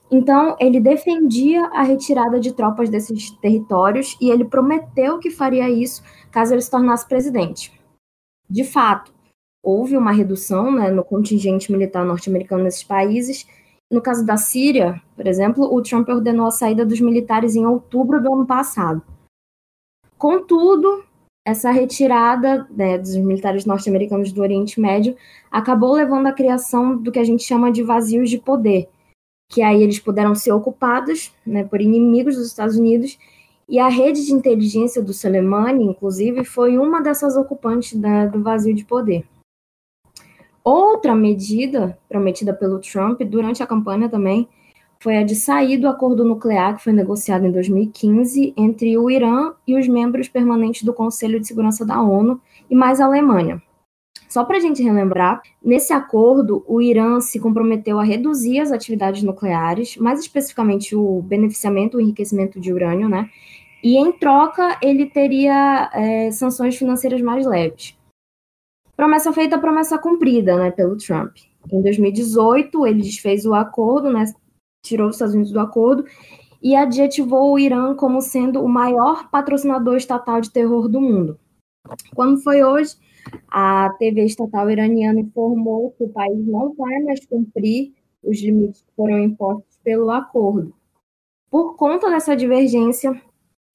Então, 0.09 0.57
ele 0.61 0.79
defendia 0.79 1.67
a 1.73 1.83
retirada 1.83 2.39
de 2.39 2.53
tropas 2.53 2.89
desses 2.89 3.33
territórios 3.39 4.17
e 4.21 4.31
ele 4.31 4.45
prometeu 4.45 5.19
que 5.19 5.29
faria 5.29 5.69
isso 5.69 6.05
caso 6.31 6.55
ele 6.55 6.61
se 6.61 6.71
tornasse 6.71 7.09
presidente. 7.09 7.73
De 8.49 8.63
fato, 8.63 9.13
houve 9.61 9.97
uma 9.97 10.13
redução 10.13 10.71
né, 10.71 10.89
no 10.89 11.03
contingente 11.03 11.73
militar 11.73 12.05
norte-americano 12.05 12.63
nesses 12.63 12.85
países. 12.85 13.45
No 13.91 14.01
caso 14.01 14.25
da 14.25 14.37
Síria, 14.37 15.03
por 15.17 15.27
exemplo, 15.27 15.65
o 15.65 15.83
Trump 15.83 16.09
ordenou 16.09 16.47
a 16.47 16.53
saída 16.53 16.87
dos 16.87 17.01
militares 17.01 17.57
em 17.57 17.67
outubro 17.67 18.23
do 18.23 18.33
ano 18.33 18.47
passado. 18.47 19.03
Contudo, 20.17 21.10
essa 21.45 21.71
retirada 21.71 22.67
né, 22.71 22.99
dos 22.99 23.17
militares 23.17 23.65
norte-americanos 23.65 24.33
do 24.33 24.43
Oriente 24.43 24.81
Médio 24.81 25.17
acabou 25.51 25.95
levando 25.95 26.27
à 26.27 26.33
criação 26.33 26.97
do 26.97 27.11
que 27.11 27.19
a 27.19 27.25
gente 27.25 27.43
chama 27.43 27.73
de 27.73 27.83
vazios 27.83 28.29
de 28.29 28.39
poder, 28.39 28.89
que 29.49 29.63
aí 29.63 29.83
eles 29.83 29.99
puderam 29.99 30.35
ser 30.35 30.53
ocupados 30.53 31.33
né, 31.47 31.65
por 31.65 31.81
inimigos 31.81 32.37
dos 32.37 32.47
Estados 32.47 32.77
Unidos, 32.77 33.19
e 33.69 33.79
a 33.79 33.89
rede 33.89 34.27
de 34.27 34.33
inteligência 34.33 35.01
do 35.01 35.15
Soleimani, 35.15 35.85
inclusive, 35.85 36.45
foi 36.45 36.77
uma 36.77 37.01
dessas 37.01 37.37
ocupantes 37.37 37.97
da, 37.97 38.27
do 38.27 38.43
vazio 38.43 38.75
de 38.75 38.85
poder. 38.85 39.25
Outra 40.63 41.15
medida 41.15 41.97
prometida 42.09 42.53
pelo 42.53 42.81
Trump 42.81 43.21
durante 43.23 43.63
a 43.63 43.67
campanha 43.67 44.09
também 44.09 44.49
foi 45.03 45.17
a 45.17 45.25
de 45.25 45.35
sair 45.35 45.79
do 45.79 45.89
acordo 45.89 46.25
nuclear 46.25 46.77
que 46.77 46.85
foi 46.85 46.93
negociado 46.93 47.47
em 47.47 47.51
2015 47.51 48.53
entre 48.57 48.99
o 48.99 49.11
Irã 49.11 49.55
e 49.67 49.79
os 49.79 49.89
membros 49.89 50.29
permanentes 50.29 50.83
do 50.83 50.93
Conselho 50.93 51.41
de 51.41 51.49
Segurança 51.49 51.87
da 51.87 52.01
ONU 52.03 52.41
e 52.69 52.75
mais 52.75 53.01
a 53.01 53.07
Alemanha. 53.07 53.63
Só 54.29 54.45
para 54.45 54.59
a 54.59 54.61
gente 54.61 54.83
relembrar, 54.83 55.43
nesse 55.65 55.93
acordo, 55.93 56.63
o 56.69 56.81
Irã 56.81 57.19
se 57.21 57.41
comprometeu 57.41 57.99
a 57.99 58.05
reduzir 58.05 58.61
as 58.61 58.71
atividades 58.71 59.23
nucleares, 59.23 59.97
mais 59.97 60.21
especificamente 60.21 60.95
o 60.95 61.23
beneficiamento, 61.23 61.97
o 61.97 62.01
enriquecimento 62.01 62.61
de 62.61 62.73
urânio, 62.73 63.09
né? 63.09 63.29
E 63.83 63.97
em 63.97 64.13
troca, 64.13 64.79
ele 64.83 65.07
teria 65.07 65.91
é, 65.95 66.31
sanções 66.31 66.77
financeiras 66.77 67.21
mais 67.23 67.45
leves. 67.47 67.99
Promessa 68.95 69.33
feita, 69.33 69.59
promessa 69.59 69.99
cumprida, 69.99 70.57
né, 70.57 70.71
pelo 70.71 70.97
Trump. 70.97 71.37
Em 71.73 71.83
2018, 71.83 72.87
ele 72.87 73.03
desfez 73.03 73.47
o 73.47 73.55
acordo, 73.55 74.13
né, 74.13 74.25
tirou 74.83 75.09
os 75.09 75.17
Estados 75.17 75.35
Unidos 75.35 75.53
do 75.53 75.61
acordo 75.61 76.05
e 76.63 76.77
adjetivou 76.77 77.53
o 77.53 77.59
Irã 77.59 77.95
como 77.95 78.21
sendo 78.21 78.63
o 78.63 78.69
maior 78.69 79.31
patrocinador 79.31 79.97
estatal 79.97 80.41
de 80.41 80.51
terror 80.51 80.89
do 80.89 81.01
mundo. 81.01 81.39
Quando 82.15 82.43
foi 82.43 82.63
hoje, 82.63 82.97
a 83.49 83.91
TV 83.99 84.25
estatal 84.25 84.71
iraniana 84.71 85.21
informou 85.21 85.93
que 85.93 86.05
o 86.05 86.09
país 86.09 86.47
não 86.47 86.75
vai 86.75 87.01
mais 87.01 87.25
cumprir 87.27 87.93
os 88.23 88.41
limites 88.41 88.83
que 88.83 88.93
foram 88.95 89.19
impostos 89.19 89.79
pelo 89.83 90.11
acordo. 90.11 90.75
Por 91.51 91.77
conta 91.77 92.11
dessa 92.11 92.37
divergência, 92.37 93.21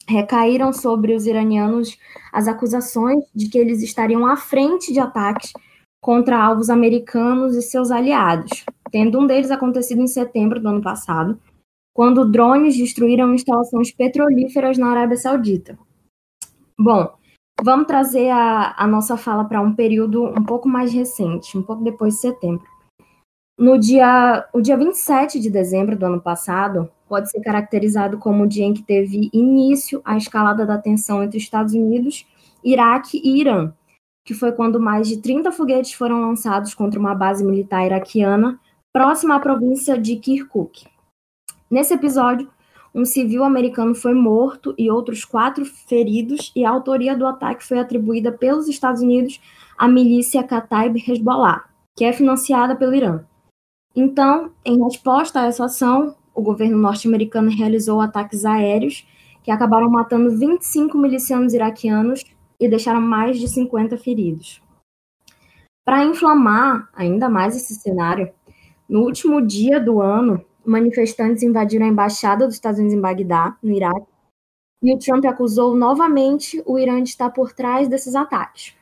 recaíram 0.07 0.71
sobre 0.71 1.13
os 1.13 1.25
iranianos 1.25 1.97
as 2.31 2.47
acusações 2.47 3.23
de 3.33 3.49
que 3.49 3.57
eles 3.57 3.81
estariam 3.81 4.25
à 4.25 4.37
frente 4.37 4.93
de 4.93 4.99
ataques 4.99 5.51
contra 6.05 6.39
alvos 6.39 6.69
americanos 6.69 7.55
e 7.55 7.63
seus 7.63 7.89
aliados, 7.89 8.63
tendo 8.91 9.19
um 9.19 9.25
deles 9.25 9.49
acontecido 9.49 10.03
em 10.03 10.07
setembro 10.07 10.59
do 10.59 10.69
ano 10.69 10.79
passado, 10.79 11.41
quando 11.95 12.29
drones 12.29 12.77
destruíram 12.77 13.33
instalações 13.33 13.91
petrolíferas 13.91 14.77
na 14.77 14.91
Arábia 14.91 15.17
Saudita. 15.17 15.75
Bom, 16.79 17.11
vamos 17.59 17.87
trazer 17.87 18.29
a, 18.29 18.75
a 18.77 18.85
nossa 18.85 19.17
fala 19.17 19.45
para 19.45 19.59
um 19.59 19.73
período 19.73 20.25
um 20.25 20.43
pouco 20.43 20.69
mais 20.69 20.93
recente, 20.93 21.57
um 21.57 21.63
pouco 21.63 21.83
depois 21.83 22.13
de 22.13 22.19
setembro. 22.19 22.67
No 23.57 23.79
dia, 23.79 24.47
o 24.53 24.61
dia 24.61 24.77
27 24.77 25.39
de 25.39 25.49
dezembro 25.49 25.97
do 25.97 26.05
ano 26.05 26.21
passado 26.21 26.87
pode 27.09 27.31
ser 27.31 27.41
caracterizado 27.41 28.19
como 28.19 28.43
o 28.43 28.47
dia 28.47 28.65
em 28.65 28.75
que 28.75 28.83
teve 28.83 29.27
início 29.33 30.03
a 30.05 30.15
escalada 30.15 30.67
da 30.67 30.77
tensão 30.77 31.23
entre 31.23 31.39
Estados 31.39 31.73
Unidos, 31.73 32.27
Iraque 32.63 33.19
e 33.23 33.39
Irã, 33.39 33.73
que 34.25 34.33
foi 34.33 34.51
quando 34.51 34.79
mais 34.79 35.07
de 35.07 35.17
30 35.21 35.51
foguetes 35.51 35.93
foram 35.93 36.19
lançados 36.19 36.73
contra 36.73 36.99
uma 36.99 37.13
base 37.13 37.45
militar 37.45 37.85
iraquiana 37.85 38.59
próxima 38.91 39.35
à 39.35 39.39
província 39.39 39.97
de 39.97 40.15
Kirkuk. 40.15 40.87
Nesse 41.69 41.93
episódio, 41.93 42.49
um 42.93 43.05
civil 43.05 43.43
americano 43.43 43.93
foi 43.93 44.13
morto 44.13 44.73
e 44.77 44.89
outros 44.89 45.23
quatro 45.25 45.65
feridos, 45.65 46.51
e 46.55 46.65
a 46.65 46.69
autoria 46.69 47.15
do 47.15 47.27
ataque 47.27 47.63
foi 47.63 47.77
atribuída 47.77 48.31
pelos 48.31 48.67
Estados 48.67 49.01
Unidos 49.01 49.39
à 49.77 49.87
milícia 49.87 50.41
Kataib 50.41 50.97
Hezbollah, 50.97 51.65
que 51.95 52.05
é 52.05 52.13
financiada 52.13 52.75
pelo 52.75 52.95
Irã. 52.95 53.23
Então, 53.95 54.51
em 54.63 54.81
resposta 54.83 55.41
a 55.41 55.45
essa 55.45 55.65
ação, 55.65 56.15
o 56.33 56.41
governo 56.41 56.77
norte-americano 56.77 57.49
realizou 57.51 58.01
ataques 58.01 58.45
aéreos 58.45 59.05
que 59.43 59.51
acabaram 59.51 59.89
matando 59.89 60.35
25 60.35 60.97
milicianos 60.97 61.53
iraquianos 61.53 62.23
e 62.59 62.67
deixaram 62.67 63.01
mais 63.01 63.39
de 63.39 63.47
50 63.47 63.97
feridos. 63.97 64.61
Para 65.85 66.03
inflamar 66.03 66.89
ainda 66.93 67.29
mais 67.29 67.55
esse 67.55 67.75
cenário, 67.75 68.31
no 68.89 69.01
último 69.01 69.41
dia 69.41 69.79
do 69.79 70.01
ano, 70.01 70.43
manifestantes 70.65 71.43
invadiram 71.43 71.85
a 71.85 71.89
embaixada 71.89 72.45
dos 72.45 72.55
Estados 72.55 72.79
Unidos 72.79 72.97
em 72.97 73.01
Bagdá, 73.01 73.55
no 73.61 73.71
Iraque, 73.71 74.07
e 74.81 74.93
o 74.93 74.99
Trump 74.99 75.25
acusou 75.25 75.75
novamente 75.75 76.61
o 76.65 76.77
Irã 76.77 77.01
de 77.01 77.09
estar 77.09 77.29
por 77.29 77.53
trás 77.53 77.87
desses 77.87 78.15
ataques. 78.15 78.75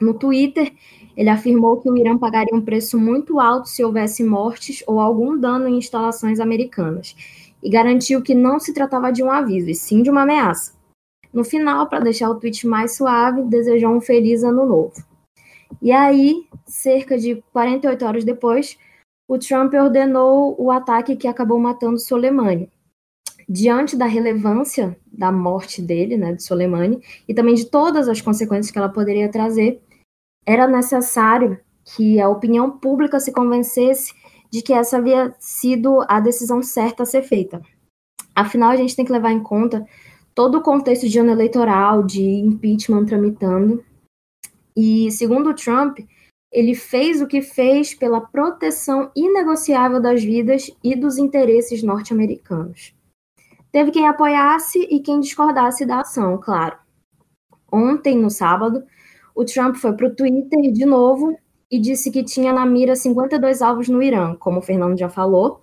No 0.00 0.14
Twitter, 0.14 0.72
ele 1.16 1.28
afirmou 1.28 1.80
que 1.80 1.88
o 1.88 1.96
Irã 1.96 2.18
pagaria 2.18 2.54
um 2.54 2.60
preço 2.60 2.98
muito 2.98 3.38
alto 3.38 3.68
se 3.68 3.84
houvesse 3.84 4.24
mortes 4.24 4.82
ou 4.86 4.98
algum 4.98 5.38
dano 5.38 5.68
em 5.68 5.78
instalações 5.78 6.40
americanas, 6.40 7.14
e 7.62 7.70
garantiu 7.70 8.20
que 8.20 8.34
não 8.34 8.58
se 8.58 8.74
tratava 8.74 9.12
de 9.12 9.22
um 9.22 9.30
aviso, 9.30 9.70
e 9.70 9.74
sim 9.74 10.02
de 10.02 10.10
uma 10.10 10.22
ameaça. 10.22 10.72
No 11.32 11.44
final, 11.44 11.88
para 11.88 12.00
deixar 12.00 12.28
o 12.30 12.38
tweet 12.38 12.66
mais 12.66 12.96
suave, 12.96 13.42
desejou 13.42 13.90
um 13.90 14.00
feliz 14.00 14.44
ano 14.44 14.66
novo. 14.66 14.92
E 15.80 15.90
aí, 15.90 16.46
cerca 16.66 17.16
de 17.16 17.42
48 17.52 18.04
horas 18.04 18.24
depois, 18.24 18.76
o 19.26 19.38
Trump 19.38 19.72
ordenou 19.74 20.54
o 20.58 20.70
ataque 20.70 21.16
que 21.16 21.26
acabou 21.26 21.58
matando 21.58 21.98
Soleimani. 21.98 22.70
Diante 23.48 23.96
da 23.96 24.06
relevância 24.06 24.96
da 25.10 25.32
morte 25.32 25.80
dele, 25.80 26.16
né, 26.16 26.34
de 26.34 26.42
Soleimani, 26.42 27.00
e 27.26 27.34
também 27.34 27.54
de 27.54 27.64
todas 27.64 28.08
as 28.08 28.20
consequências 28.20 28.70
que 28.70 28.78
ela 28.78 28.88
poderia 28.88 29.30
trazer, 29.30 29.80
era 30.46 30.66
necessário 30.66 31.58
que 31.84 32.20
a 32.20 32.28
opinião 32.28 32.70
pública 32.70 33.18
se 33.18 33.32
convencesse 33.32 34.12
de 34.50 34.62
que 34.62 34.72
essa 34.72 34.98
havia 34.98 35.34
sido 35.38 36.04
a 36.08 36.20
decisão 36.20 36.62
certa 36.62 37.02
a 37.02 37.06
ser 37.06 37.22
feita. 37.22 37.62
Afinal, 38.34 38.70
a 38.70 38.76
gente 38.76 38.94
tem 38.94 39.04
que 39.04 39.12
levar 39.12 39.32
em 39.32 39.42
conta 39.42 39.86
todo 40.34 40.58
o 40.58 40.62
contexto 40.62 41.08
de 41.08 41.18
ano 41.18 41.30
eleitoral, 41.30 42.02
de 42.02 42.22
impeachment 42.22 43.06
tramitando. 43.06 43.84
E, 44.76 45.10
segundo 45.10 45.54
Trump, 45.54 45.98
ele 46.50 46.74
fez 46.74 47.22
o 47.22 47.26
que 47.26 47.40
fez 47.40 47.94
pela 47.94 48.20
proteção 48.20 49.10
inegociável 49.16 50.00
das 50.00 50.22
vidas 50.22 50.70
e 50.82 50.94
dos 50.94 51.16
interesses 51.16 51.82
norte-americanos. 51.82 52.94
Teve 53.70 53.90
quem 53.90 54.06
apoiasse 54.06 54.78
e 54.78 55.00
quem 55.00 55.20
discordasse 55.20 55.86
da 55.86 56.00
ação, 56.00 56.38
claro. 56.38 56.76
Ontem, 57.72 58.18
no 58.18 58.28
sábado, 58.28 58.84
o 59.34 59.44
Trump 59.46 59.76
foi 59.76 59.94
para 59.94 60.06
o 60.06 60.14
Twitter 60.14 60.70
de 60.70 60.84
novo 60.84 61.34
e 61.70 61.78
disse 61.78 62.10
que 62.10 62.22
tinha 62.22 62.52
na 62.52 62.66
mira 62.66 62.94
52 62.94 63.62
alvos 63.62 63.88
no 63.88 64.02
Irã, 64.02 64.34
como 64.34 64.58
o 64.58 64.62
Fernando 64.62 64.98
já 64.98 65.08
falou, 65.08 65.62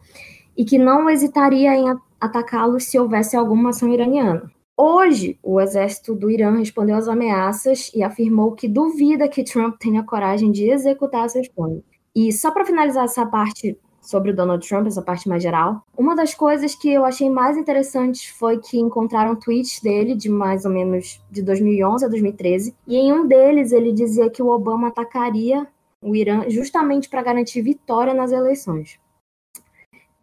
e 0.58 0.66
que 0.66 0.80
não 0.80 1.08
hesitaria 1.08 1.76
em 1.76 1.86
atacá-los 2.20 2.86
se 2.86 2.98
houvesse 2.98 3.38
alguma 3.38 3.70
ação 3.70 3.94
iraniana. 3.94 4.52
Hoje, 4.82 5.38
o 5.44 5.60
exército 5.60 6.16
do 6.16 6.32
Irã 6.32 6.58
respondeu 6.58 6.96
às 6.96 7.10
ameaças 7.10 7.92
e 7.94 8.02
afirmou 8.02 8.54
que 8.54 8.66
duvida 8.66 9.28
que 9.28 9.44
Trump 9.44 9.76
tenha 9.78 10.02
coragem 10.06 10.54
de 10.54 10.70
executar 10.70 11.30
seus 11.30 11.50
planos. 11.50 11.84
E 12.16 12.32
só 12.32 12.50
para 12.50 12.64
finalizar 12.64 13.04
essa 13.04 13.26
parte 13.26 13.78
sobre 14.00 14.32
o 14.32 14.34
Donald 14.34 14.66
Trump, 14.66 14.88
essa 14.88 15.02
parte 15.02 15.28
mais 15.28 15.44
geral, 15.44 15.84
uma 15.98 16.16
das 16.16 16.34
coisas 16.34 16.76
que 16.76 16.90
eu 16.90 17.04
achei 17.04 17.30
mais 17.30 17.58
interessantes 17.58 18.28
foi 18.28 18.58
que 18.58 18.80
encontraram 18.80 19.36
tweets 19.36 19.82
dele 19.82 20.16
de 20.16 20.30
mais 20.30 20.64
ou 20.64 20.72
menos 20.72 21.22
de 21.30 21.42
2011 21.42 22.06
a 22.06 22.08
2013, 22.08 22.74
e 22.88 22.96
em 22.96 23.12
um 23.12 23.28
deles 23.28 23.74
ele 23.74 23.92
dizia 23.92 24.30
que 24.30 24.42
o 24.42 24.48
Obama 24.48 24.88
atacaria 24.88 25.68
o 26.02 26.16
Irã 26.16 26.50
justamente 26.50 27.10
para 27.10 27.22
garantir 27.22 27.62
vitória 27.62 28.14
nas 28.14 28.32
eleições. 28.32 28.98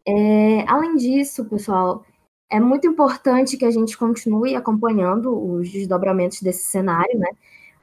É, 0.09 0.65
além 0.67 0.97
disso, 0.97 1.45
pessoal, 1.45 2.07
é 2.51 2.61
muito 2.61 2.87
importante 2.87 3.57
que 3.57 3.65
a 3.65 3.71
gente 3.71 3.97
continue 3.97 4.55
acompanhando 4.55 5.37
os 5.37 5.71
desdobramentos 5.71 6.41
desse 6.41 6.65
cenário, 6.65 7.19
né? 7.19 7.29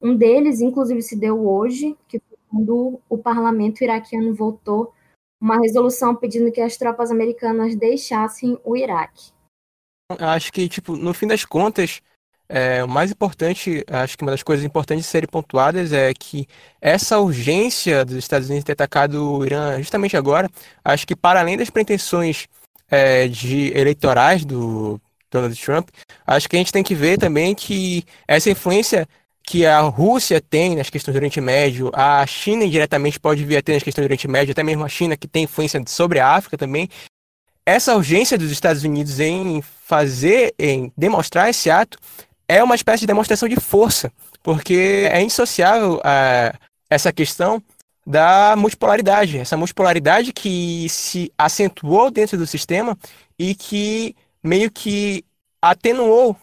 Um 0.02 0.16
deles, 0.16 0.62
inclusive, 0.62 1.02
se 1.02 1.16
deu 1.16 1.48
hoje, 1.48 1.98
que 2.08 2.20
foi 2.20 2.38
quando 2.50 3.00
o 3.10 3.18
parlamento 3.18 3.84
iraquiano 3.84 4.34
votou 4.34 4.94
uma 5.42 5.58
resolução 5.60 6.16
pedindo 6.16 6.52
que 6.52 6.62
as 6.62 6.78
tropas 6.78 7.12
americanas 7.12 7.76
deixassem 7.76 8.58
o 8.64 8.78
Iraque. 8.78 9.32
Acho 10.18 10.52
que, 10.54 10.70
tipo, 10.70 10.96
no 10.96 11.14
fim 11.14 11.28
das 11.28 11.44
contas, 11.44 12.02
é, 12.48 12.84
o 12.84 12.88
mais 12.88 13.12
importante, 13.12 13.84
acho 13.90 14.18
que 14.18 14.24
uma 14.24 14.32
das 14.32 14.44
coisas 14.44 14.66
importantes 14.66 15.06
de 15.06 15.12
serem 15.12 15.28
pontuadas 15.28 15.92
é 15.92 16.14
que 16.14 16.48
essa 16.80 17.20
urgência 17.20 18.06
dos 18.06 18.16
Estados 18.16 18.48
Unidos 18.48 18.64
ter 18.64 18.74
atacado 18.74 19.38
o 19.38 19.46
Irã 19.46 19.78
justamente 19.80 20.16
agora, 20.16 20.50
acho 20.84 21.08
que 21.08 21.16
para 21.16 21.40
além 21.40 21.58
das 21.58 21.70
pretensões 21.70 22.48
é, 22.90 23.28
de 23.28 23.72
eleitorais 23.76 24.46
do 24.46 25.00
Donald 25.32 25.60
Trump, 25.60 25.90
acho 26.26 26.48
que 26.48 26.56
a 26.56 26.60
gente 26.60 26.72
tem 26.72 26.84
que 26.84 26.94
ver 26.94 27.18
também 27.18 27.56
que 27.56 28.04
essa 28.28 28.50
influência 28.50 29.08
que 29.46 29.66
a 29.66 29.82
Rússia 29.82 30.40
tem 30.40 30.76
nas 30.76 30.90
questões 30.90 31.14
do 31.14 31.18
Oriente 31.18 31.42
Médio, 31.42 31.92
a 31.94 32.26
China 32.26 32.64
indiretamente 32.64 33.20
pode 33.20 33.44
vir 33.44 33.58
a 33.58 33.62
ter 33.62 33.74
nas 33.74 33.84
questões 33.84 34.04
do 34.04 34.08
Oriente 34.08 34.28
Médio, 34.28 34.54
até 34.54 34.64
mesmo 34.64 34.86
a 34.86 34.90
China 34.90 35.18
que 35.18 35.28
tem 35.28 35.44
influência 35.44 35.82
sobre 35.88 36.20
a 36.20 36.30
África 36.30 36.58
também. 36.58 36.88
Essa 37.66 37.96
urgência 37.96 38.38
dos 38.38 38.52
Estados 38.52 38.84
Unidos 38.84 39.20
em 39.20 39.62
fazer, 39.62 40.54
em 40.58 40.92
demonstrar 40.98 41.50
esse 41.50 41.70
ato, 41.70 41.98
é 42.48 42.64
uma 42.64 42.76
espécie 42.76 43.02
de 43.02 43.08
demonstração 43.08 43.48
de 43.48 43.56
força, 43.58 44.12
porque 44.42 45.08
é 45.12 45.22
indissociável 45.22 45.96
uh, 45.96 46.58
essa 46.90 47.12
questão 47.12 47.62
da 48.06 48.56
multipolaridade, 48.58 49.38
essa 49.38 49.56
multipolaridade 49.56 50.34
que 50.34 50.88
se 50.90 51.32
acentuou 51.38 52.12
dentro 52.12 52.38
do 52.38 52.46
sistema 52.46 52.98
e 53.40 53.56
que 53.56 54.16
meio 54.44 54.70
que 54.70 55.24
atenuou 55.62 56.36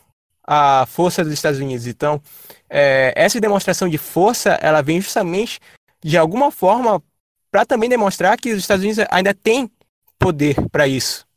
a 0.47 0.87
força 0.87 1.23
dos 1.23 1.33
Estados 1.33 1.61
Unidos. 1.61 1.87
Então, 1.87 2.21
é, 2.69 3.13
essa 3.15 3.41
demonstração 3.41 3.89
de 3.89 3.99
força, 3.99 4.59
ela 4.63 4.83
vem 4.83 5.01
justamente 5.01 5.61
de 6.03 6.17
alguma 6.17 6.51
forma 6.51 7.03
para 7.51 7.67
também 7.67 7.91
demonstrar 7.91 8.39
que 8.39 8.53
os 8.53 8.59
Estados 8.59 8.83
Unidos 8.83 9.05
ainda 9.11 9.35
têm 9.35 9.71
poder 10.19 10.57
para 10.71 10.89
isso 10.89 11.30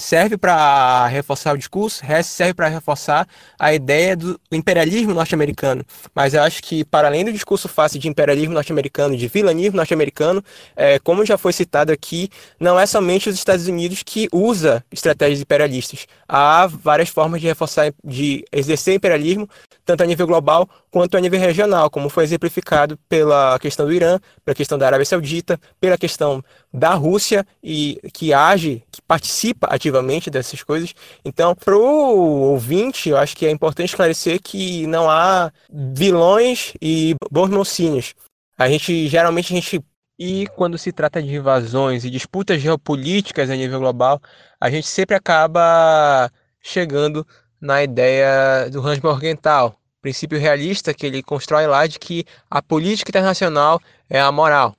serve 0.00 0.36
para 0.36 1.06
reforçar 1.06 1.54
o 1.54 1.58
discurso, 1.58 2.02
serve 2.24 2.54
para 2.54 2.68
reforçar 2.68 3.28
a 3.58 3.72
ideia 3.74 4.16
do 4.16 4.40
imperialismo 4.50 5.14
norte-americano. 5.14 5.84
Mas 6.14 6.34
eu 6.34 6.42
acho 6.42 6.62
que, 6.62 6.84
para 6.84 7.08
além 7.08 7.24
do 7.24 7.32
discurso 7.32 7.68
fácil 7.68 8.00
de 8.00 8.08
imperialismo 8.08 8.54
norte-americano, 8.54 9.16
de 9.16 9.28
vilanismo 9.28 9.76
norte-americano, 9.76 10.42
é, 10.74 10.98
como 10.98 11.24
já 11.24 11.36
foi 11.36 11.52
citado 11.52 11.92
aqui, 11.92 12.30
não 12.58 12.80
é 12.80 12.86
somente 12.86 13.28
os 13.28 13.34
Estados 13.34 13.66
Unidos 13.68 14.02
que 14.02 14.28
usa 14.32 14.84
estratégias 14.90 15.40
imperialistas. 15.40 16.06
Há 16.28 16.66
várias 16.66 17.08
formas 17.08 17.40
de 17.40 17.46
reforçar, 17.46 17.92
de 18.02 18.44
exercer 18.50 18.94
imperialismo, 18.94 19.48
tanto 19.90 20.04
a 20.04 20.06
nível 20.06 20.24
global 20.24 20.68
quanto 20.88 21.16
a 21.16 21.20
nível 21.20 21.40
regional, 21.40 21.90
como 21.90 22.08
foi 22.08 22.22
exemplificado 22.22 22.96
pela 23.08 23.58
questão 23.58 23.86
do 23.86 23.92
Irã, 23.92 24.20
pela 24.44 24.54
questão 24.54 24.78
da 24.78 24.86
Arábia 24.86 25.04
Saudita, 25.04 25.58
pela 25.80 25.98
questão 25.98 26.44
da 26.72 26.94
Rússia 26.94 27.44
e 27.60 27.98
que 28.12 28.32
age, 28.32 28.84
que 28.92 29.02
participa 29.02 29.66
ativamente 29.68 30.30
dessas 30.30 30.62
coisas. 30.62 30.94
Então, 31.24 31.56
para 31.56 31.76
o 31.76 32.52
ouvinte, 32.52 33.08
eu 33.08 33.16
acho 33.16 33.36
que 33.36 33.44
é 33.44 33.50
importante 33.50 33.88
esclarecer 33.88 34.40
que 34.40 34.86
não 34.86 35.10
há 35.10 35.50
vilões 35.68 36.72
e 36.80 37.16
bons 37.28 37.50
mocinhos. 37.50 38.14
A 38.56 38.68
gente 38.68 39.08
geralmente 39.08 39.52
a 39.52 39.56
gente 39.56 39.84
e 40.16 40.46
quando 40.48 40.78
se 40.78 40.92
trata 40.92 41.20
de 41.20 41.34
invasões 41.34 42.04
e 42.04 42.10
disputas 42.10 42.60
geopolíticas 42.60 43.50
a 43.50 43.56
nível 43.56 43.80
global, 43.80 44.20
a 44.60 44.70
gente 44.70 44.86
sempre 44.86 45.16
acaba 45.16 46.30
chegando 46.60 47.26
na 47.60 47.82
ideia 47.82 48.68
do 48.70 48.86
Hans 48.86 49.00
Morgenthau, 49.00 49.79
princípio 50.00 50.38
realista 50.38 50.94
que 50.94 51.06
ele 51.06 51.22
constrói 51.22 51.66
lá 51.66 51.86
de 51.86 51.98
que 51.98 52.24
a 52.50 52.62
política 52.62 53.10
internacional 53.10 53.80
é 54.08 54.20
a 54.20 54.32
moral. 54.32 54.76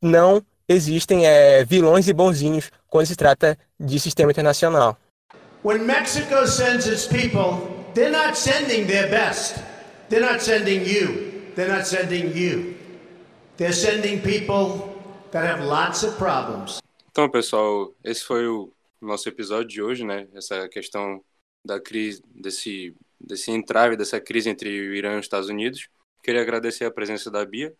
Não 0.00 0.44
existem 0.68 1.26
é, 1.26 1.64
vilões 1.64 2.08
e 2.08 2.12
bonzinhos 2.12 2.70
quando 2.88 3.06
se 3.06 3.16
trata 3.16 3.58
de 3.78 3.98
sistema 3.98 4.30
internacional. 4.30 4.96
When 5.64 5.80
Mexico 5.84 6.46
sends 6.46 6.86
its 6.86 7.06
people, 7.06 7.68
they're 7.94 8.10
not 8.10 8.36
sending 8.36 8.86
their 8.86 9.10
best. 9.10 9.56
They're 10.08 10.24
not 10.24 10.42
sending 10.42 10.82
you. 10.86 11.52
They're 11.54 11.72
not 11.72 11.86
sending 11.86 12.36
you. 12.36 12.74
They're 13.56 13.74
sending 13.74 14.20
people 14.22 14.96
that 15.32 15.46
have 15.46 15.62
lots 15.62 16.02
of 16.02 16.16
problems. 16.16 16.80
Então, 17.10 17.28
pessoal, 17.28 17.92
esse 18.02 18.24
foi 18.24 18.46
o 18.46 18.72
nosso 19.00 19.28
episódio 19.28 19.68
de 19.68 19.82
hoje, 19.82 20.04
né? 20.04 20.26
Essa 20.34 20.68
questão 20.68 21.22
da 21.64 21.78
crise, 21.80 22.22
desse, 22.34 22.94
desse 23.20 23.50
entrave, 23.50 23.96
dessa 23.96 24.20
crise 24.20 24.48
entre 24.48 24.68
o 24.68 24.94
Irã 24.94 25.14
e 25.14 25.18
os 25.18 25.26
Estados 25.26 25.48
Unidos. 25.48 25.88
Queria 26.22 26.40
agradecer 26.40 26.84
a 26.84 26.90
presença 26.90 27.30
da 27.30 27.44
Bia, 27.44 27.72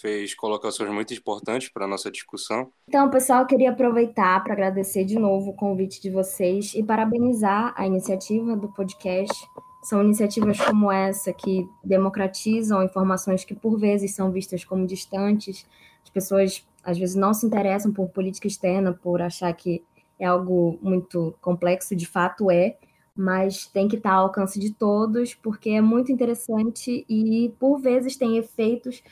fez 0.00 0.34
colocações 0.34 0.90
muito 0.90 1.14
importantes 1.14 1.68
para 1.68 1.84
a 1.84 1.88
nossa 1.88 2.10
discussão. 2.10 2.70
Então, 2.88 3.08
pessoal, 3.10 3.46
queria 3.46 3.70
aproveitar 3.70 4.42
para 4.42 4.52
agradecer 4.52 5.04
de 5.04 5.18
novo 5.18 5.50
o 5.50 5.56
convite 5.56 6.00
de 6.00 6.10
vocês 6.10 6.74
e 6.74 6.82
parabenizar 6.82 7.72
a 7.76 7.86
iniciativa 7.86 8.56
do 8.56 8.68
podcast. 8.72 9.34
São 9.82 10.02
iniciativas 10.02 10.60
como 10.60 10.90
essa 10.90 11.32
que 11.32 11.66
democratizam 11.82 12.82
informações 12.82 13.44
que, 13.44 13.54
por 13.54 13.78
vezes, 13.78 14.14
são 14.14 14.30
vistas 14.30 14.64
como 14.64 14.86
distantes. 14.86 15.66
As 16.02 16.10
pessoas, 16.10 16.66
às 16.82 16.98
vezes, 16.98 17.14
não 17.14 17.32
se 17.32 17.46
interessam 17.46 17.92
por 17.92 18.08
política 18.10 18.46
externa, 18.46 18.92
por 18.92 19.22
achar 19.22 19.52
que 19.54 19.82
é 20.18 20.26
algo 20.26 20.78
muito 20.82 21.34
complexo, 21.40 21.94
de 21.94 22.06
fato 22.06 22.50
é, 22.50 22.76
mas 23.18 23.66
tem 23.66 23.88
que 23.88 23.96
estar 23.96 24.12
ao 24.12 24.26
alcance 24.26 24.60
de 24.60 24.72
todos, 24.72 25.34
porque 25.34 25.70
é 25.70 25.80
muito 25.80 26.12
interessante 26.12 27.04
e, 27.08 27.52
por 27.58 27.80
vezes, 27.80 28.16
tem 28.16 28.38
efeitos 28.38 29.02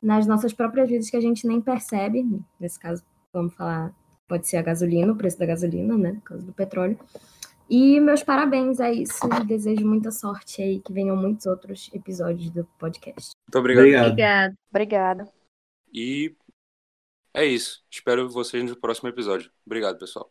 nas 0.00 0.24
nossas 0.24 0.52
próprias 0.52 0.88
vidas 0.88 1.10
que 1.10 1.16
a 1.16 1.20
gente 1.20 1.48
nem 1.48 1.60
percebe. 1.60 2.24
Nesse 2.60 2.78
caso, 2.78 3.02
vamos 3.32 3.54
falar, 3.54 3.92
pode 4.28 4.46
ser 4.46 4.58
a 4.58 4.62
gasolina, 4.62 5.12
o 5.12 5.16
preço 5.16 5.36
da 5.36 5.46
gasolina, 5.46 5.98
né? 5.98 6.12
Por 6.12 6.22
causa 6.22 6.46
do 6.46 6.52
petróleo. 6.52 6.96
E 7.68 7.98
meus 7.98 8.22
parabéns 8.22 8.78
a 8.78 8.92
isso. 8.92 9.28
Desejo 9.44 9.84
muita 9.84 10.12
sorte 10.12 10.62
aí, 10.62 10.78
que 10.78 10.92
venham 10.92 11.16
muitos 11.16 11.46
outros 11.46 11.90
episódios 11.92 12.50
do 12.50 12.64
podcast. 12.78 13.32
Muito 13.48 13.58
obrigado. 13.58 14.06
Obrigada. 14.06 14.58
Obrigada. 14.70 15.32
E 15.92 16.36
é 17.34 17.44
isso. 17.44 17.84
Espero 17.90 18.28
vocês 18.28 18.62
no 18.62 18.76
próximo 18.76 19.08
episódio. 19.08 19.50
Obrigado, 19.66 19.98
pessoal. 19.98 20.30